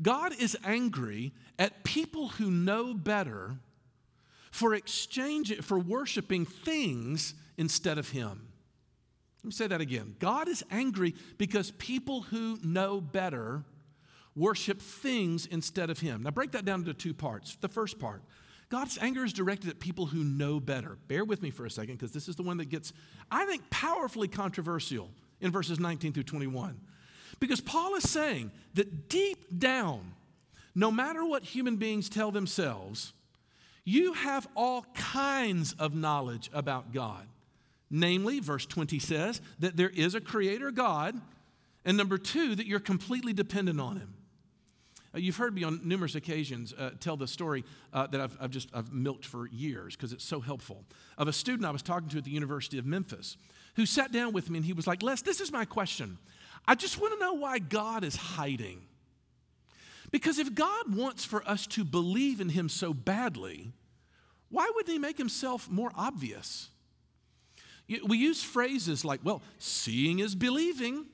God 0.00 0.34
is 0.38 0.56
angry 0.64 1.32
at 1.58 1.84
people 1.84 2.28
who 2.28 2.50
know 2.50 2.92
better 2.94 3.56
for 4.50 4.74
exchanging 4.74 5.62
for 5.62 5.78
worshiping 5.78 6.44
things 6.44 7.34
instead 7.56 7.98
of 7.98 8.10
him. 8.10 8.48
Let 9.42 9.44
me 9.44 9.52
say 9.52 9.66
that 9.66 9.80
again. 9.80 10.16
God 10.18 10.48
is 10.48 10.64
angry 10.70 11.14
because 11.38 11.70
people 11.72 12.22
who 12.22 12.58
know 12.62 13.00
better 13.00 13.64
worship 14.34 14.80
things 14.82 15.46
instead 15.46 15.88
of 15.88 16.00
him. 16.00 16.22
Now 16.22 16.30
break 16.30 16.52
that 16.52 16.64
down 16.64 16.80
into 16.80 16.94
two 16.94 17.14
parts. 17.14 17.56
The 17.60 17.68
first 17.68 17.98
part, 17.98 18.22
God's 18.68 18.98
anger 19.00 19.24
is 19.24 19.32
directed 19.32 19.70
at 19.70 19.78
people 19.78 20.06
who 20.06 20.24
know 20.24 20.58
better. 20.58 20.98
Bear 21.06 21.24
with 21.24 21.42
me 21.42 21.50
for 21.50 21.64
a 21.64 21.70
second 21.70 21.94
because 21.94 22.12
this 22.12 22.28
is 22.28 22.36
the 22.36 22.42
one 22.42 22.56
that 22.56 22.68
gets 22.68 22.92
I 23.30 23.46
think 23.46 23.70
powerfully 23.70 24.28
controversial 24.28 25.10
in 25.40 25.52
verses 25.52 25.78
19 25.78 26.12
through 26.12 26.24
21. 26.24 26.80
Because 27.38 27.60
Paul 27.60 27.94
is 27.96 28.08
saying 28.08 28.50
that 28.74 29.08
deep 29.08 29.58
down, 29.58 30.12
no 30.74 30.90
matter 30.90 31.24
what 31.24 31.42
human 31.42 31.76
beings 31.76 32.08
tell 32.08 32.30
themselves, 32.30 33.12
you 33.84 34.14
have 34.14 34.48
all 34.54 34.84
kinds 34.94 35.74
of 35.78 35.94
knowledge 35.94 36.50
about 36.52 36.92
God. 36.92 37.26
Namely, 37.88 38.40
verse 38.40 38.66
20 38.66 38.98
says 38.98 39.40
that 39.60 39.76
there 39.76 39.90
is 39.90 40.14
a 40.14 40.20
creator 40.20 40.70
God, 40.70 41.20
and 41.84 41.96
number 41.96 42.18
two, 42.18 42.56
that 42.56 42.66
you're 42.66 42.80
completely 42.80 43.32
dependent 43.32 43.80
on 43.80 43.96
him. 43.96 44.14
Uh, 45.14 45.18
you've 45.18 45.36
heard 45.36 45.54
me 45.54 45.62
on 45.62 45.80
numerous 45.84 46.14
occasions 46.14 46.74
uh, 46.74 46.90
tell 47.00 47.16
the 47.16 47.28
story 47.28 47.64
uh, 47.92 48.06
that 48.08 48.20
I've, 48.20 48.36
I've, 48.40 48.50
just 48.50 48.68
I've 48.74 48.92
milked 48.92 49.24
for 49.24 49.46
years 49.48 49.94
because 49.94 50.12
it's 50.12 50.24
so 50.24 50.40
helpful 50.40 50.84
of 51.16 51.28
a 51.28 51.32
student 51.32 51.64
I 51.64 51.70
was 51.70 51.82
talking 51.82 52.08
to 52.10 52.18
at 52.18 52.24
the 52.24 52.30
University 52.30 52.78
of 52.78 52.86
Memphis 52.86 53.36
who 53.76 53.86
sat 53.86 54.10
down 54.10 54.32
with 54.32 54.50
me 54.50 54.58
and 54.58 54.66
he 54.66 54.72
was 54.72 54.86
like, 54.86 55.02
Les, 55.02 55.22
this 55.22 55.40
is 55.40 55.52
my 55.52 55.64
question. 55.64 56.18
I 56.66 56.74
just 56.74 57.00
want 57.00 57.14
to 57.14 57.20
know 57.20 57.34
why 57.34 57.58
God 57.58 58.04
is 58.04 58.16
hiding. 58.16 58.82
Because 60.10 60.38
if 60.38 60.54
God 60.54 60.94
wants 60.94 61.24
for 61.24 61.46
us 61.48 61.66
to 61.68 61.84
believe 61.84 62.40
in 62.40 62.48
Him 62.48 62.68
so 62.68 62.94
badly, 62.94 63.72
why 64.50 64.70
wouldn't 64.74 64.92
He 64.92 64.98
make 64.98 65.18
Himself 65.18 65.68
more 65.70 65.90
obvious? 65.96 66.70
We 67.88 68.18
use 68.18 68.42
phrases 68.42 69.04
like, 69.04 69.20
well, 69.22 69.42
seeing 69.58 70.18
is 70.18 70.34
believing. 70.34 71.06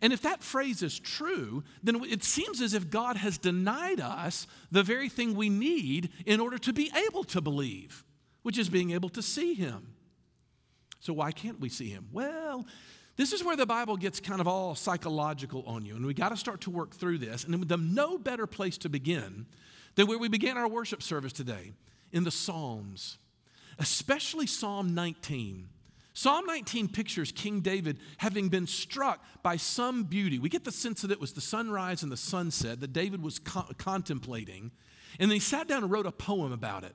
And 0.00 0.12
if 0.12 0.22
that 0.22 0.42
phrase 0.42 0.82
is 0.82 0.98
true, 0.98 1.64
then 1.82 2.02
it 2.04 2.22
seems 2.22 2.60
as 2.60 2.74
if 2.74 2.90
God 2.90 3.16
has 3.16 3.38
denied 3.38 4.00
us 4.00 4.46
the 4.70 4.82
very 4.82 5.08
thing 5.08 5.34
we 5.34 5.48
need 5.48 6.10
in 6.26 6.40
order 6.40 6.58
to 6.58 6.72
be 6.72 6.90
able 7.08 7.24
to 7.24 7.40
believe, 7.40 8.04
which 8.42 8.58
is 8.58 8.68
being 8.68 8.90
able 8.90 9.08
to 9.10 9.22
see 9.22 9.54
Him. 9.54 9.94
So, 11.00 11.12
why 11.12 11.32
can't 11.32 11.60
we 11.60 11.68
see 11.68 11.88
Him? 11.88 12.08
Well, 12.12 12.66
this 13.16 13.32
is 13.32 13.42
where 13.42 13.56
the 13.56 13.66
Bible 13.66 13.96
gets 13.96 14.20
kind 14.20 14.40
of 14.40 14.46
all 14.46 14.74
psychological 14.74 15.64
on 15.66 15.84
you, 15.84 15.96
and 15.96 16.04
we 16.04 16.14
got 16.14 16.28
to 16.30 16.36
start 16.36 16.60
to 16.62 16.70
work 16.70 16.94
through 16.94 17.18
this. 17.18 17.44
And 17.44 17.62
the 17.62 17.76
no 17.76 18.18
better 18.18 18.46
place 18.46 18.76
to 18.78 18.88
begin 18.88 19.46
than 19.94 20.06
where 20.06 20.18
we 20.18 20.28
began 20.28 20.58
our 20.58 20.68
worship 20.68 21.02
service 21.02 21.32
today 21.32 21.72
in 22.12 22.24
the 22.24 22.30
Psalms, 22.30 23.18
especially 23.78 24.46
Psalm 24.46 24.94
19. 24.94 25.68
Psalm 26.12 26.46
19 26.46 26.88
pictures 26.88 27.30
King 27.30 27.60
David 27.60 27.98
having 28.16 28.48
been 28.48 28.66
struck 28.66 29.22
by 29.42 29.56
some 29.56 30.04
beauty. 30.04 30.38
We 30.38 30.48
get 30.48 30.64
the 30.64 30.72
sense 30.72 31.02
that 31.02 31.10
it 31.10 31.20
was 31.20 31.34
the 31.34 31.42
sunrise 31.42 32.02
and 32.02 32.10
the 32.10 32.16
sunset 32.16 32.80
that 32.80 32.94
David 32.94 33.22
was 33.22 33.38
co- 33.38 33.68
contemplating. 33.76 34.70
And 35.18 35.30
then 35.30 35.36
he 35.36 35.40
sat 35.40 35.68
down 35.68 35.82
and 35.82 35.92
wrote 35.92 36.06
a 36.06 36.12
poem 36.12 36.52
about 36.52 36.84
it. 36.84 36.94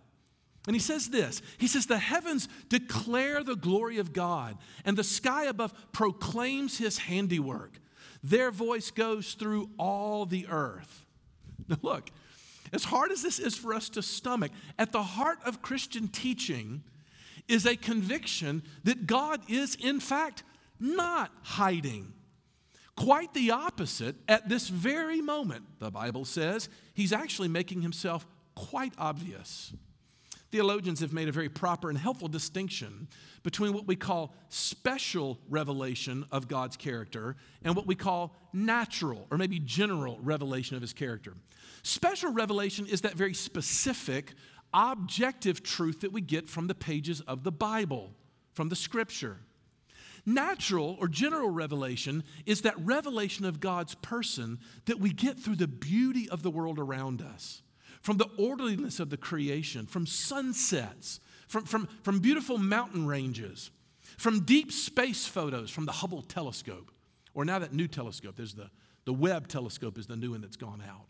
And 0.67 0.75
he 0.75 0.79
says 0.79 1.09
this 1.09 1.41
He 1.57 1.67
says, 1.67 1.85
The 1.85 1.97
heavens 1.97 2.47
declare 2.69 3.43
the 3.43 3.55
glory 3.55 3.97
of 3.97 4.13
God, 4.13 4.57
and 4.85 4.97
the 4.97 5.03
sky 5.03 5.45
above 5.45 5.73
proclaims 5.91 6.77
his 6.77 6.99
handiwork. 6.99 7.79
Their 8.23 8.51
voice 8.51 8.91
goes 8.91 9.33
through 9.33 9.69
all 9.79 10.25
the 10.25 10.47
earth. 10.47 11.05
Now, 11.67 11.77
look, 11.81 12.11
as 12.73 12.83
hard 12.83 13.11
as 13.11 13.21
this 13.21 13.39
is 13.39 13.55
for 13.55 13.73
us 13.73 13.89
to 13.89 14.01
stomach, 14.01 14.51
at 14.77 14.91
the 14.91 15.03
heart 15.03 15.39
of 15.45 15.61
Christian 15.61 16.07
teaching 16.07 16.83
is 17.47 17.65
a 17.65 17.75
conviction 17.75 18.63
that 18.83 19.07
God 19.07 19.41
is, 19.49 19.75
in 19.75 19.99
fact, 19.99 20.43
not 20.79 21.31
hiding. 21.43 22.13
Quite 22.95 23.33
the 23.33 23.51
opposite, 23.51 24.15
at 24.27 24.47
this 24.47 24.69
very 24.69 25.21
moment, 25.21 25.65
the 25.79 25.89
Bible 25.89 26.25
says, 26.25 26.69
he's 26.93 27.11
actually 27.11 27.47
making 27.47 27.81
himself 27.81 28.27
quite 28.55 28.93
obvious. 28.97 29.73
Theologians 30.51 30.99
have 30.99 31.13
made 31.13 31.29
a 31.29 31.31
very 31.31 31.47
proper 31.47 31.89
and 31.89 31.97
helpful 31.97 32.27
distinction 32.27 33.07
between 33.41 33.71
what 33.71 33.87
we 33.87 33.95
call 33.95 34.35
special 34.49 35.39
revelation 35.49 36.25
of 36.29 36.49
God's 36.49 36.75
character 36.75 37.37
and 37.63 37.73
what 37.73 37.87
we 37.87 37.95
call 37.95 38.35
natural 38.51 39.27
or 39.31 39.37
maybe 39.37 39.59
general 39.59 40.19
revelation 40.21 40.75
of 40.75 40.81
his 40.81 40.91
character. 40.91 41.35
Special 41.83 42.33
revelation 42.33 42.85
is 42.85 43.01
that 43.01 43.13
very 43.13 43.33
specific, 43.33 44.33
objective 44.73 45.63
truth 45.63 46.01
that 46.01 46.11
we 46.11 46.19
get 46.19 46.49
from 46.49 46.67
the 46.67 46.75
pages 46.75 47.21
of 47.21 47.43
the 47.43 47.51
Bible, 47.51 48.11
from 48.53 48.67
the 48.67 48.75
scripture. 48.75 49.37
Natural 50.25 50.97
or 50.99 51.07
general 51.07 51.49
revelation 51.49 52.25
is 52.45 52.61
that 52.63 52.75
revelation 52.77 53.45
of 53.45 53.61
God's 53.61 53.95
person 53.95 54.59
that 54.85 54.99
we 54.99 55.13
get 55.13 55.39
through 55.39 55.55
the 55.55 55.67
beauty 55.67 56.29
of 56.29 56.43
the 56.43 56.51
world 56.51 56.77
around 56.77 57.21
us 57.21 57.61
from 58.01 58.17
the 58.17 58.27
orderliness 58.37 58.99
of 58.99 59.09
the 59.09 59.17
creation, 59.17 59.85
from 59.85 60.05
sunsets, 60.05 61.19
from, 61.47 61.65
from, 61.65 61.87
from 62.03 62.19
beautiful 62.19 62.57
mountain 62.57 63.05
ranges, 63.05 63.71
from 64.17 64.41
deep 64.41 64.71
space 64.71 65.25
photos 65.25 65.69
from 65.69 65.85
the 65.85 65.91
Hubble 65.91 66.21
telescope, 66.21 66.91
or 67.33 67.45
now 67.45 67.59
that 67.59 67.73
new 67.73 67.87
telescope, 67.87 68.35
there's 68.35 68.53
the, 68.53 68.69
the 69.05 69.13
Webb 69.13 69.47
telescope 69.47 69.97
is 69.97 70.07
the 70.07 70.15
new 70.15 70.31
one 70.31 70.41
that's 70.41 70.57
gone 70.57 70.83
out. 70.87 71.05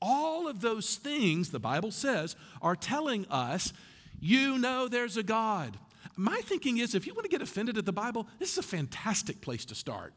All 0.00 0.46
of 0.48 0.60
those 0.60 0.96
things, 0.96 1.50
the 1.50 1.58
Bible 1.58 1.90
says, 1.90 2.36
are 2.62 2.76
telling 2.76 3.26
us, 3.26 3.72
you 4.20 4.58
know 4.58 4.88
there's 4.88 5.16
a 5.16 5.22
God. 5.22 5.76
My 6.16 6.40
thinking 6.44 6.78
is 6.78 6.94
if 6.94 7.06
you 7.06 7.14
want 7.14 7.24
to 7.24 7.30
get 7.30 7.42
offended 7.42 7.78
at 7.78 7.84
the 7.84 7.92
Bible, 7.92 8.28
this 8.38 8.52
is 8.52 8.58
a 8.58 8.62
fantastic 8.62 9.40
place 9.40 9.64
to 9.66 9.74
start. 9.74 10.14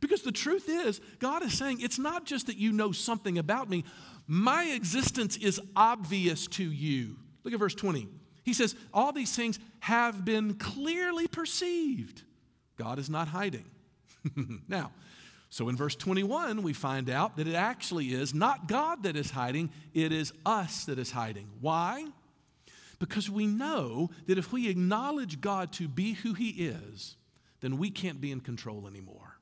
Because 0.00 0.22
the 0.22 0.32
truth 0.32 0.68
is, 0.68 1.00
God 1.18 1.42
is 1.42 1.56
saying, 1.56 1.80
it's 1.80 1.98
not 1.98 2.26
just 2.26 2.46
that 2.48 2.56
you 2.56 2.72
know 2.72 2.92
something 2.92 3.38
about 3.38 3.68
me, 3.68 3.84
my 4.26 4.64
existence 4.64 5.36
is 5.36 5.60
obvious 5.76 6.46
to 6.48 6.64
you. 6.64 7.16
Look 7.42 7.52
at 7.52 7.60
verse 7.60 7.74
20. 7.74 8.08
He 8.42 8.52
says, 8.52 8.74
All 8.92 9.12
these 9.12 9.34
things 9.34 9.58
have 9.80 10.24
been 10.24 10.54
clearly 10.54 11.26
perceived. 11.26 12.22
God 12.76 12.98
is 12.98 13.08
not 13.08 13.28
hiding. 13.28 13.66
now, 14.68 14.92
so 15.50 15.68
in 15.68 15.76
verse 15.76 15.94
21, 15.94 16.62
we 16.62 16.72
find 16.72 17.08
out 17.08 17.36
that 17.36 17.46
it 17.46 17.54
actually 17.54 18.08
is 18.08 18.34
not 18.34 18.66
God 18.66 19.04
that 19.04 19.16
is 19.16 19.30
hiding, 19.30 19.70
it 19.92 20.12
is 20.12 20.32
us 20.44 20.84
that 20.86 20.98
is 20.98 21.12
hiding. 21.12 21.48
Why? 21.60 22.06
Because 22.98 23.30
we 23.30 23.46
know 23.46 24.10
that 24.26 24.38
if 24.38 24.52
we 24.52 24.68
acknowledge 24.68 25.40
God 25.40 25.72
to 25.74 25.88
be 25.88 26.14
who 26.14 26.32
He 26.32 26.50
is, 26.50 27.16
then 27.60 27.78
we 27.78 27.90
can't 27.90 28.20
be 28.20 28.32
in 28.32 28.40
control 28.40 28.86
anymore. 28.86 29.33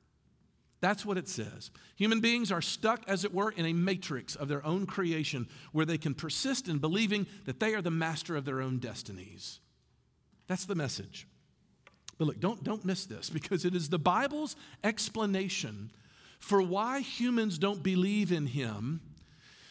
That's 0.83 1.05
what 1.05 1.17
it 1.17 1.29
says. 1.29 1.71
Human 1.95 2.19
beings 2.19 2.51
are 2.51 2.61
stuck, 2.61 3.05
as 3.07 3.23
it 3.23 3.33
were, 3.33 3.51
in 3.51 3.65
a 3.65 3.71
matrix 3.71 4.35
of 4.35 4.49
their 4.49 4.65
own 4.65 4.85
creation 4.85 5.47
where 5.71 5.85
they 5.85 5.97
can 5.97 6.13
persist 6.13 6.67
in 6.67 6.79
believing 6.79 7.25
that 7.45 7.61
they 7.61 7.73
are 7.73 7.81
the 7.81 7.89
master 7.89 8.35
of 8.35 8.43
their 8.43 8.61
own 8.61 8.79
destinies. 8.79 9.61
That's 10.47 10.65
the 10.65 10.75
message. 10.75 11.25
But 12.17 12.25
look, 12.25 12.41
don't, 12.41 12.65
don't 12.65 12.83
miss 12.83 13.05
this 13.05 13.29
because 13.29 13.63
it 13.63 13.73
is 13.73 13.87
the 13.87 13.97
Bible's 13.97 14.57
explanation 14.83 15.89
for 16.37 16.61
why 16.61 16.99
humans 16.99 17.57
don't 17.57 17.81
believe 17.81 18.33
in 18.33 18.47
him, 18.47 18.99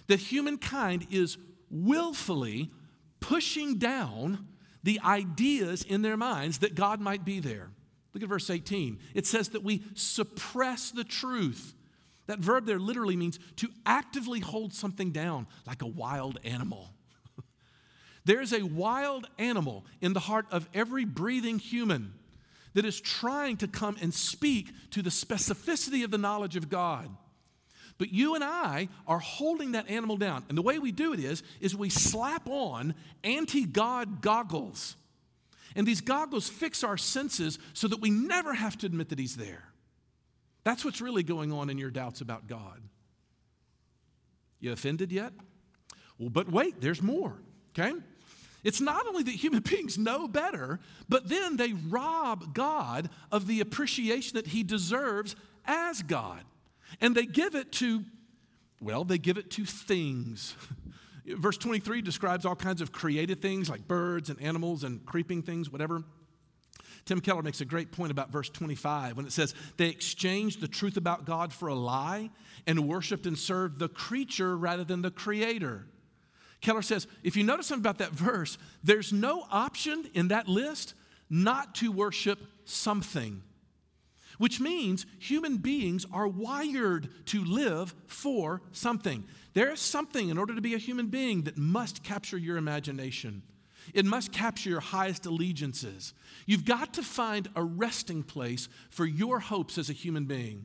that 0.07 0.19
humankind 0.19 1.09
is 1.11 1.37
willfully 1.71 2.71
pushing 3.21 3.77
down 3.77 4.47
the 4.83 4.99
ideas 5.05 5.83
in 5.83 6.01
their 6.01 6.17
minds 6.17 6.61
that 6.61 6.75
God 6.75 7.03
might 7.03 7.27
be 7.27 7.39
there. 7.39 7.69
Look 8.15 8.23
at 8.23 8.29
verse 8.29 8.51
18. 8.51 8.99
It 9.15 9.27
says 9.27 9.51
that 9.51 9.65
we 9.65 9.83
suppress 9.95 10.91
the 10.91 11.05
truth. 11.05 11.75
That 12.27 12.39
verb 12.39 12.67
there 12.67 12.79
literally 12.79 13.17
means 13.17 13.39
to 13.57 13.69
actively 13.87 14.41
hold 14.41 14.73
something 14.75 15.11
down, 15.11 15.47
like 15.67 15.83
a 15.83 15.87
wild 15.87 16.39
animal. 16.45 16.91
there 18.25 18.41
is 18.41 18.53
a 18.53 18.63
wild 18.63 19.27
animal 19.39 19.85
in 20.01 20.13
the 20.13 20.21
heart 20.21 20.47
of 20.51 20.69
every 20.75 21.05
breathing 21.05 21.59
human 21.59 22.15
that 22.75 22.85
is 22.85 23.01
trying 23.01 23.57
to 23.59 23.69
come 23.69 23.97
and 24.01 24.15
speak 24.15 24.73
to 24.91 25.03
the 25.03 25.11
specificity 25.11 26.05
of 26.05 26.11
the 26.11 26.19
knowledge 26.19 26.57
of 26.57 26.69
God. 26.69 27.09
But 27.99 28.13
you 28.13 28.35
and 28.35 28.43
I 28.43 28.89
are 29.07 29.19
holding 29.19 29.73
that 29.73 29.89
animal 29.91 30.17
down. 30.17 30.45
And 30.49 30.57
the 30.57 30.63
way 30.63 30.79
we 30.79 30.93
do 30.93 31.13
it 31.13 31.21
is, 31.21 31.43
is 31.61 31.77
we 31.77 31.91
slap 31.91 32.49
on 32.49 32.95
anti-God 33.23 34.23
goggles. 34.23 34.97
And 35.75 35.87
these 35.87 36.01
goggles 36.01 36.49
fix 36.49 36.85
our 36.85 36.97
senses 36.97 37.59
so 37.73 37.89
that 37.89 38.01
we 38.01 38.11
never 38.11 38.55
have 38.55 38.77
to 38.79 38.87
admit 38.87 39.09
that 39.11 39.19
he's 39.19 39.37
there. 39.37 39.65
That's 40.65 40.85
what's 40.85 41.01
really 41.01 41.23
going 41.23 41.53
on 41.53 41.71
in 41.71 41.79
your 41.79 41.91
doubts 41.91 42.21
about 42.21 42.47
God. 42.47 42.81
You 44.61 44.73
offended 44.73 45.11
yet? 45.11 45.33
Well, 46.19 46.31
but 46.31 46.51
wait, 46.51 46.81
there's 46.81 47.03
more, 47.03 47.35
okay? 47.71 47.93
It's 48.63 48.81
not 48.81 49.07
only 49.07 49.25
that 49.25 49.35
human 49.35 49.61
beings 49.69 49.99
know 49.99 50.29
better, 50.29 50.79
but 51.09 51.29
then 51.29 51.57
they 51.57 51.73
rob 51.73 52.55
God 52.55 53.11
of 53.31 53.47
the 53.47 53.61
appreciation 53.61 54.37
that 54.37 54.49
he 54.49 54.63
deserves 54.63 55.35
as 55.65 56.03
God. 56.03 56.45
And 57.01 57.15
they 57.15 57.27
give 57.27 57.55
it 57.55 57.73
to, 57.73 58.05
well, 58.81 59.05
they 59.05 59.19
give 59.19 59.39
it 59.39 59.51
to 59.53 59.65
things. 59.65 60.55
Verse 61.27 61.57
23 61.57 62.03
describes 62.03 62.45
all 62.45 62.57
kinds 62.57 62.81
of 62.81 62.93
created 62.93 63.41
things 63.41 63.71
like 63.71 63.87
birds 63.87 64.29
and 64.29 64.41
animals 64.41 64.83
and 64.85 65.05
creeping 65.07 65.43
things, 65.43 65.71
whatever. 65.71 66.03
Tim 67.05 67.21
Keller 67.21 67.43
makes 67.43 67.61
a 67.61 67.65
great 67.65 67.93
point 67.93 68.11
about 68.11 68.31
verse 68.31 68.49
25 68.49 69.17
when 69.17 69.27
it 69.27 69.33
says, 69.33 69.55
They 69.77 69.89
exchanged 69.89 70.61
the 70.61 70.69
truth 70.69 70.97
about 70.97 71.25
God 71.25 71.53
for 71.53 71.69
a 71.69 71.75
lie 71.75 72.31
and 72.67 72.89
worshiped 72.89 73.27
and 73.27 73.39
served 73.39 73.79
the 73.79 73.89
creature 73.89 74.57
rather 74.57 74.85
than 74.85 75.03
the 75.03 75.11
creator. 75.11 75.87
Keller 76.61 76.83
says 76.83 77.09
if 77.25 77.37
you 77.37 77.43
notice 77.43 77.67
something 77.67 77.83
about 77.83 77.99
that 77.99 78.13
verse, 78.13 78.57
there's 78.83 79.13
no 79.13 79.45
option 79.51 80.09
in 80.15 80.29
that 80.29 80.49
list 80.49 80.95
not 81.29 81.75
to 81.77 81.91
worship 81.91 82.39
something, 82.65 83.43
which 84.43 84.59
means 84.59 85.07
human 85.21 85.59
beings 85.59 86.05
are 86.13 86.27
wired 86.27 87.09
to 87.27 87.45
live 87.45 87.95
for 88.09 88.61
something. 88.73 89.23
There 89.55 89.71
is 89.71 89.79
something 89.79 90.31
in 90.31 90.37
order 90.37 90.53
to 90.57 90.61
be 90.61 90.75
a 90.75 90.79
human 90.79 91.07
being 91.07 91.43
that 91.43 91.57
must 91.57 92.03
capture 92.03 92.37
your 92.37 92.57
imagination. 92.57 93.43
It 93.95 94.05
must 94.05 94.33
capture 94.33 94.69
your 94.69 94.81
highest 94.81 95.27
allegiances. 95.27 96.13
You've 96.45 96.65
got 96.65 96.95
to 96.95 97.05
find 97.05 97.51
a 97.55 97.63
resting 97.63 98.25
place 98.25 98.69
for 98.91 99.07
your 99.07 99.39
hopes 99.39 99.79
as 99.79 99.89
a 99.89 99.93
human 99.93 100.25
being. 100.25 100.65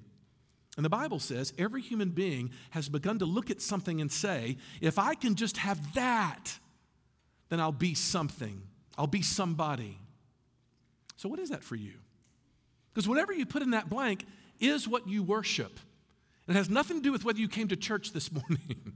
And 0.75 0.83
the 0.83 0.89
Bible 0.89 1.19
says 1.19 1.53
every 1.59 1.83
human 1.83 2.09
being 2.09 2.49
has 2.71 2.89
begun 2.89 3.19
to 3.19 3.25
look 3.25 3.51
at 3.51 3.61
something 3.61 4.01
and 4.01 4.11
say, 4.11 4.57
if 4.81 4.97
I 4.97 5.13
can 5.13 5.35
just 5.35 5.57
have 5.57 5.93
that, 5.93 6.57
then 7.49 7.59
I'll 7.59 7.71
be 7.71 7.93
something. 7.93 8.59
I'll 8.97 9.05
be 9.05 9.21
somebody. 9.21 9.99
So, 11.15 11.29
what 11.29 11.37
is 11.37 11.51
that 11.51 11.63
for 11.63 11.75
you? 11.75 11.93
Because 12.97 13.07
whatever 13.07 13.31
you 13.31 13.45
put 13.45 13.61
in 13.61 13.69
that 13.71 13.91
blank 13.91 14.25
is 14.59 14.87
what 14.87 15.07
you 15.07 15.21
worship. 15.21 15.79
It 16.47 16.55
has 16.55 16.67
nothing 16.67 16.97
to 16.97 17.03
do 17.03 17.11
with 17.11 17.23
whether 17.23 17.37
you 17.37 17.47
came 17.47 17.67
to 17.67 17.75
church 17.75 18.11
this 18.11 18.31
morning. 18.31 18.93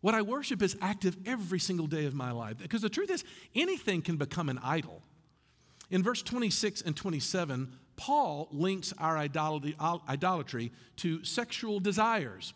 what 0.00 0.14
I 0.14 0.22
worship 0.22 0.62
is 0.62 0.76
active 0.80 1.16
every 1.26 1.58
single 1.58 1.88
day 1.88 2.04
of 2.04 2.14
my 2.14 2.30
life. 2.30 2.58
Because 2.58 2.82
the 2.82 2.88
truth 2.88 3.10
is, 3.10 3.24
anything 3.52 4.00
can 4.00 4.16
become 4.16 4.48
an 4.48 4.60
idol. 4.62 5.02
In 5.90 6.04
verse 6.04 6.22
26 6.22 6.82
and 6.82 6.96
27, 6.96 7.72
Paul 7.96 8.46
links 8.52 8.94
our 8.96 9.18
idolatry 9.18 10.70
to 10.98 11.24
sexual 11.24 11.80
desires, 11.80 12.54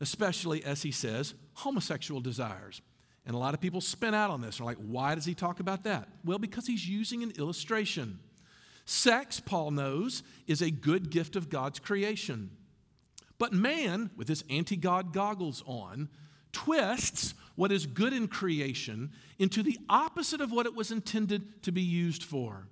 especially, 0.00 0.64
as 0.64 0.80
he 0.80 0.92
says, 0.92 1.34
homosexual 1.52 2.22
desires. 2.22 2.80
And 3.26 3.34
a 3.34 3.38
lot 3.38 3.52
of 3.52 3.60
people 3.60 3.82
spin 3.82 4.14
out 4.14 4.30
on 4.30 4.40
this. 4.40 4.56
They're 4.56 4.64
like, 4.64 4.78
why 4.78 5.14
does 5.14 5.26
he 5.26 5.34
talk 5.34 5.60
about 5.60 5.84
that? 5.84 6.08
Well, 6.24 6.38
because 6.38 6.66
he's 6.66 6.88
using 6.88 7.22
an 7.22 7.32
illustration. 7.32 8.18
Sex, 8.84 9.40
Paul 9.40 9.70
knows, 9.70 10.22
is 10.46 10.60
a 10.60 10.70
good 10.70 11.10
gift 11.10 11.36
of 11.36 11.48
God's 11.48 11.78
creation. 11.78 12.50
But 13.38 13.52
man, 13.52 14.10
with 14.16 14.28
his 14.28 14.44
anti 14.50 14.76
God 14.76 15.12
goggles 15.12 15.62
on, 15.66 16.08
twists 16.52 17.34
what 17.56 17.72
is 17.72 17.86
good 17.86 18.12
in 18.12 18.28
creation 18.28 19.10
into 19.38 19.62
the 19.62 19.78
opposite 19.88 20.40
of 20.40 20.52
what 20.52 20.66
it 20.66 20.74
was 20.74 20.90
intended 20.90 21.62
to 21.62 21.72
be 21.72 21.82
used 21.82 22.22
for. 22.22 22.68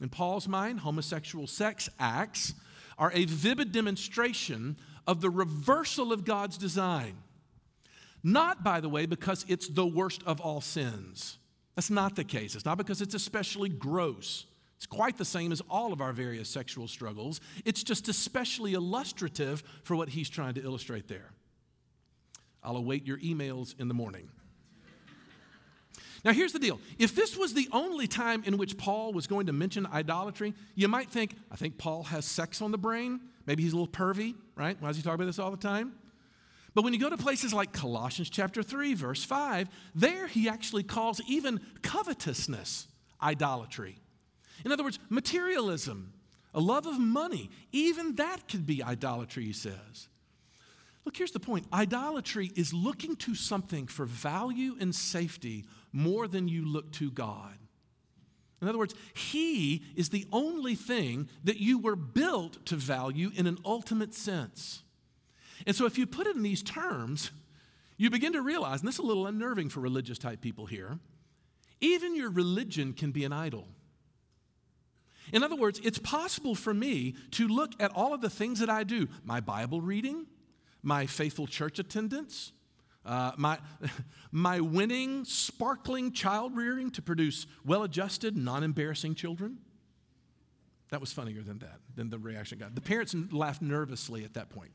In 0.00 0.08
Paul's 0.08 0.48
mind, 0.48 0.80
homosexual 0.80 1.46
sex 1.46 1.88
acts 1.98 2.54
are 2.98 3.12
a 3.14 3.24
vivid 3.24 3.72
demonstration 3.72 4.76
of 5.06 5.20
the 5.20 5.30
reversal 5.30 6.12
of 6.12 6.24
God's 6.24 6.58
design. 6.58 7.16
Not, 8.22 8.62
by 8.62 8.80
the 8.80 8.88
way, 8.88 9.06
because 9.06 9.44
it's 9.48 9.68
the 9.68 9.86
worst 9.86 10.22
of 10.24 10.40
all 10.40 10.60
sins. 10.60 11.38
That's 11.74 11.90
not 11.90 12.16
the 12.16 12.24
case. 12.24 12.54
It's 12.54 12.64
not 12.64 12.78
because 12.78 13.00
it's 13.00 13.14
especially 13.14 13.70
gross. 13.70 14.44
It's 14.80 14.86
quite 14.86 15.18
the 15.18 15.26
same 15.26 15.52
as 15.52 15.60
all 15.68 15.92
of 15.92 16.00
our 16.00 16.14
various 16.14 16.48
sexual 16.48 16.88
struggles. 16.88 17.42
It's 17.66 17.82
just 17.82 18.08
especially 18.08 18.72
illustrative 18.72 19.62
for 19.82 19.94
what 19.94 20.08
he's 20.08 20.30
trying 20.30 20.54
to 20.54 20.64
illustrate 20.64 21.06
there. 21.06 21.32
I'll 22.64 22.78
await 22.78 23.06
your 23.06 23.18
emails 23.18 23.78
in 23.78 23.88
the 23.88 23.94
morning. 23.94 24.30
Now, 26.24 26.32
here's 26.32 26.54
the 26.54 26.58
deal. 26.58 26.80
If 26.98 27.14
this 27.14 27.36
was 27.36 27.52
the 27.52 27.68
only 27.72 28.06
time 28.06 28.42
in 28.46 28.56
which 28.56 28.78
Paul 28.78 29.12
was 29.12 29.26
going 29.26 29.48
to 29.48 29.52
mention 29.52 29.84
idolatry, 29.84 30.54
you 30.74 30.88
might 30.88 31.10
think, 31.10 31.34
I 31.50 31.56
think 31.56 31.76
Paul 31.76 32.04
has 32.04 32.24
sex 32.24 32.62
on 32.62 32.70
the 32.70 32.78
brain. 32.78 33.20
Maybe 33.44 33.62
he's 33.62 33.74
a 33.74 33.76
little 33.76 33.86
pervy, 33.92 34.34
right? 34.56 34.80
Why 34.80 34.88
does 34.88 34.96
he 34.96 35.02
talk 35.02 35.14
about 35.14 35.26
this 35.26 35.38
all 35.38 35.50
the 35.50 35.58
time? 35.58 35.92
But 36.72 36.84
when 36.84 36.94
you 36.94 37.00
go 37.00 37.10
to 37.10 37.18
places 37.18 37.52
like 37.52 37.74
Colossians 37.74 38.30
chapter 38.30 38.62
3, 38.62 38.94
verse 38.94 39.24
5, 39.24 39.68
there 39.94 40.26
he 40.26 40.48
actually 40.48 40.84
calls 40.84 41.20
even 41.28 41.60
covetousness 41.82 42.86
idolatry. 43.22 43.99
In 44.64 44.72
other 44.72 44.84
words, 44.84 44.98
materialism, 45.08 46.12
a 46.54 46.60
love 46.60 46.86
of 46.86 46.98
money, 46.98 47.50
even 47.72 48.16
that 48.16 48.48
could 48.48 48.66
be 48.66 48.82
idolatry, 48.82 49.44
he 49.44 49.52
says. 49.52 50.08
Look, 51.04 51.16
here's 51.16 51.32
the 51.32 51.40
point 51.40 51.66
idolatry 51.72 52.52
is 52.56 52.72
looking 52.72 53.16
to 53.16 53.34
something 53.34 53.86
for 53.86 54.04
value 54.04 54.76
and 54.80 54.94
safety 54.94 55.64
more 55.92 56.28
than 56.28 56.48
you 56.48 56.64
look 56.64 56.92
to 56.92 57.10
God. 57.10 57.56
In 58.60 58.68
other 58.68 58.78
words, 58.78 58.94
He 59.14 59.82
is 59.96 60.10
the 60.10 60.26
only 60.32 60.74
thing 60.74 61.28
that 61.44 61.58
you 61.58 61.78
were 61.78 61.96
built 61.96 62.64
to 62.66 62.76
value 62.76 63.30
in 63.34 63.46
an 63.46 63.58
ultimate 63.64 64.14
sense. 64.14 64.82
And 65.66 65.74
so, 65.74 65.86
if 65.86 65.98
you 65.98 66.06
put 66.06 66.26
it 66.26 66.36
in 66.36 66.42
these 66.42 66.62
terms, 66.62 67.30
you 67.96 68.10
begin 68.10 68.32
to 68.34 68.42
realize, 68.42 68.80
and 68.80 68.88
this 68.88 68.96
is 68.96 69.00
a 69.00 69.06
little 69.06 69.26
unnerving 69.26 69.68
for 69.68 69.80
religious 69.80 70.18
type 70.18 70.40
people 70.40 70.66
here, 70.66 70.98
even 71.80 72.14
your 72.14 72.30
religion 72.30 72.92
can 72.92 73.10
be 73.10 73.24
an 73.24 73.32
idol. 73.32 73.66
In 75.32 75.42
other 75.42 75.56
words, 75.56 75.80
it's 75.84 75.98
possible 75.98 76.54
for 76.54 76.74
me 76.74 77.14
to 77.32 77.48
look 77.48 77.72
at 77.80 77.92
all 77.94 78.14
of 78.14 78.20
the 78.20 78.30
things 78.30 78.60
that 78.60 78.70
I 78.70 78.84
do 78.84 79.08
my 79.24 79.40
Bible 79.40 79.80
reading, 79.80 80.26
my 80.82 81.06
faithful 81.06 81.46
church 81.46 81.78
attendance, 81.78 82.52
uh, 83.04 83.32
my, 83.36 83.58
my 84.32 84.60
winning, 84.60 85.24
sparkling 85.24 86.12
child 86.12 86.56
rearing 86.56 86.90
to 86.92 87.02
produce 87.02 87.46
well 87.64 87.82
adjusted, 87.82 88.36
non 88.36 88.62
embarrassing 88.64 89.14
children. 89.14 89.58
That 90.90 91.00
was 91.00 91.12
funnier 91.12 91.42
than 91.42 91.58
that, 91.60 91.78
than 91.94 92.10
the 92.10 92.18
reaction 92.18 92.58
got. 92.58 92.74
The 92.74 92.80
parents 92.80 93.14
laughed 93.30 93.62
nervously 93.62 94.24
at 94.24 94.34
that 94.34 94.50
point. 94.50 94.72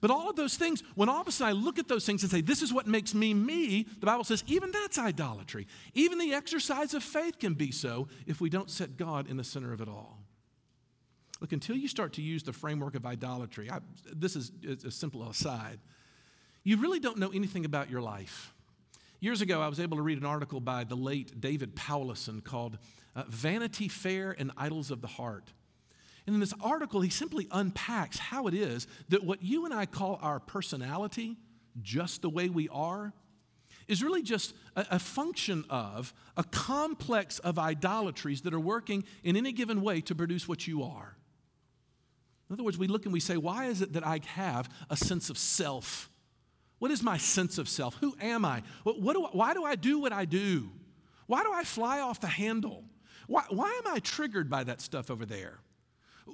But 0.00 0.10
all 0.10 0.28
of 0.28 0.36
those 0.36 0.56
things, 0.56 0.82
when 0.94 1.08
all 1.08 1.20
of 1.20 1.28
a 1.28 1.32
sudden 1.32 1.56
I 1.56 1.58
look 1.58 1.78
at 1.78 1.88
those 1.88 2.04
things 2.04 2.22
and 2.22 2.30
say, 2.30 2.40
this 2.40 2.62
is 2.62 2.72
what 2.72 2.86
makes 2.86 3.14
me 3.14 3.32
me, 3.32 3.86
the 3.98 4.06
Bible 4.06 4.24
says 4.24 4.44
even 4.46 4.70
that's 4.70 4.98
idolatry. 4.98 5.66
Even 5.94 6.18
the 6.18 6.34
exercise 6.34 6.92
of 6.94 7.02
faith 7.02 7.38
can 7.38 7.54
be 7.54 7.70
so 7.70 8.08
if 8.26 8.40
we 8.40 8.50
don't 8.50 8.70
set 8.70 8.96
God 8.96 9.28
in 9.28 9.36
the 9.36 9.44
center 9.44 9.72
of 9.72 9.80
it 9.80 9.88
all. 9.88 10.18
Look, 11.40 11.52
until 11.52 11.76
you 11.76 11.88
start 11.88 12.14
to 12.14 12.22
use 12.22 12.42
the 12.42 12.52
framework 12.52 12.94
of 12.94 13.04
idolatry, 13.04 13.70
I, 13.70 13.80
this 14.10 14.36
is 14.36 14.52
a 14.84 14.90
simple 14.90 15.28
aside, 15.28 15.78
you 16.62 16.78
really 16.78 16.98
don't 16.98 17.18
know 17.18 17.30
anything 17.30 17.64
about 17.64 17.90
your 17.90 18.00
life. 18.00 18.52
Years 19.20 19.40
ago, 19.40 19.62
I 19.62 19.68
was 19.68 19.80
able 19.80 19.96
to 19.96 20.02
read 20.02 20.18
an 20.18 20.26
article 20.26 20.60
by 20.60 20.84
the 20.84 20.94
late 20.94 21.40
David 21.40 21.74
Powlison 21.74 22.44
called 22.44 22.78
uh, 23.14 23.24
Vanity 23.28 23.88
Fair 23.88 24.34
and 24.38 24.50
Idols 24.56 24.90
of 24.90 25.00
the 25.00 25.06
Heart. 25.06 25.52
And 26.26 26.34
in 26.34 26.40
this 26.40 26.54
article, 26.60 27.00
he 27.00 27.10
simply 27.10 27.46
unpacks 27.50 28.18
how 28.18 28.48
it 28.48 28.54
is 28.54 28.86
that 29.08 29.22
what 29.22 29.42
you 29.42 29.64
and 29.64 29.72
I 29.72 29.86
call 29.86 30.18
our 30.20 30.40
personality, 30.40 31.36
just 31.80 32.22
the 32.22 32.30
way 32.30 32.48
we 32.48 32.68
are, 32.68 33.12
is 33.86 34.02
really 34.02 34.22
just 34.22 34.54
a, 34.74 34.86
a, 34.92 34.98
function 34.98 35.64
of 35.70 36.12
a 36.36 36.42
complex 36.42 37.38
of 37.38 37.58
idolatries 37.58 38.40
that 38.42 38.52
are 38.52 38.60
working 38.60 39.04
in 39.22 39.36
any 39.36 39.52
given 39.52 39.80
way 39.82 40.00
to 40.00 40.14
produce 40.14 40.48
what 40.48 40.66
you 40.66 40.82
are. 40.82 41.16
In 42.48 42.54
other 42.54 42.64
words, 42.64 42.78
we 42.78 42.88
look 42.88 43.04
and 43.04 43.12
we 43.12 43.20
say, 43.20 43.36
why 43.36 43.66
is 43.66 43.82
it 43.82 43.92
that 43.92 44.04
I 44.04 44.20
have 44.26 44.68
a 44.90 44.96
sense 44.96 45.30
of 45.30 45.38
self? 45.38 46.10
What 46.80 46.90
is 46.90 47.02
my 47.02 47.16
sense 47.16 47.58
of 47.58 47.68
self? 47.68 47.94
Who 47.96 48.16
am 48.20 48.44
I? 48.44 48.62
What, 48.82 49.00
what 49.00 49.14
do 49.14 49.24
I, 49.24 49.28
why 49.30 49.54
do 49.54 49.64
I 49.64 49.76
do 49.76 50.00
what 50.00 50.12
I 50.12 50.24
do? 50.24 50.70
Why 51.26 51.42
do 51.42 51.52
I 51.52 51.62
fly 51.62 52.00
off 52.00 52.20
the 52.20 52.26
handle? 52.26 52.84
Why, 53.28 53.44
why 53.50 53.80
am 53.84 53.92
I 53.92 54.00
triggered 54.00 54.50
by 54.50 54.64
that 54.64 54.80
stuff 54.80 55.10
over 55.10 55.26
there? 55.26 55.58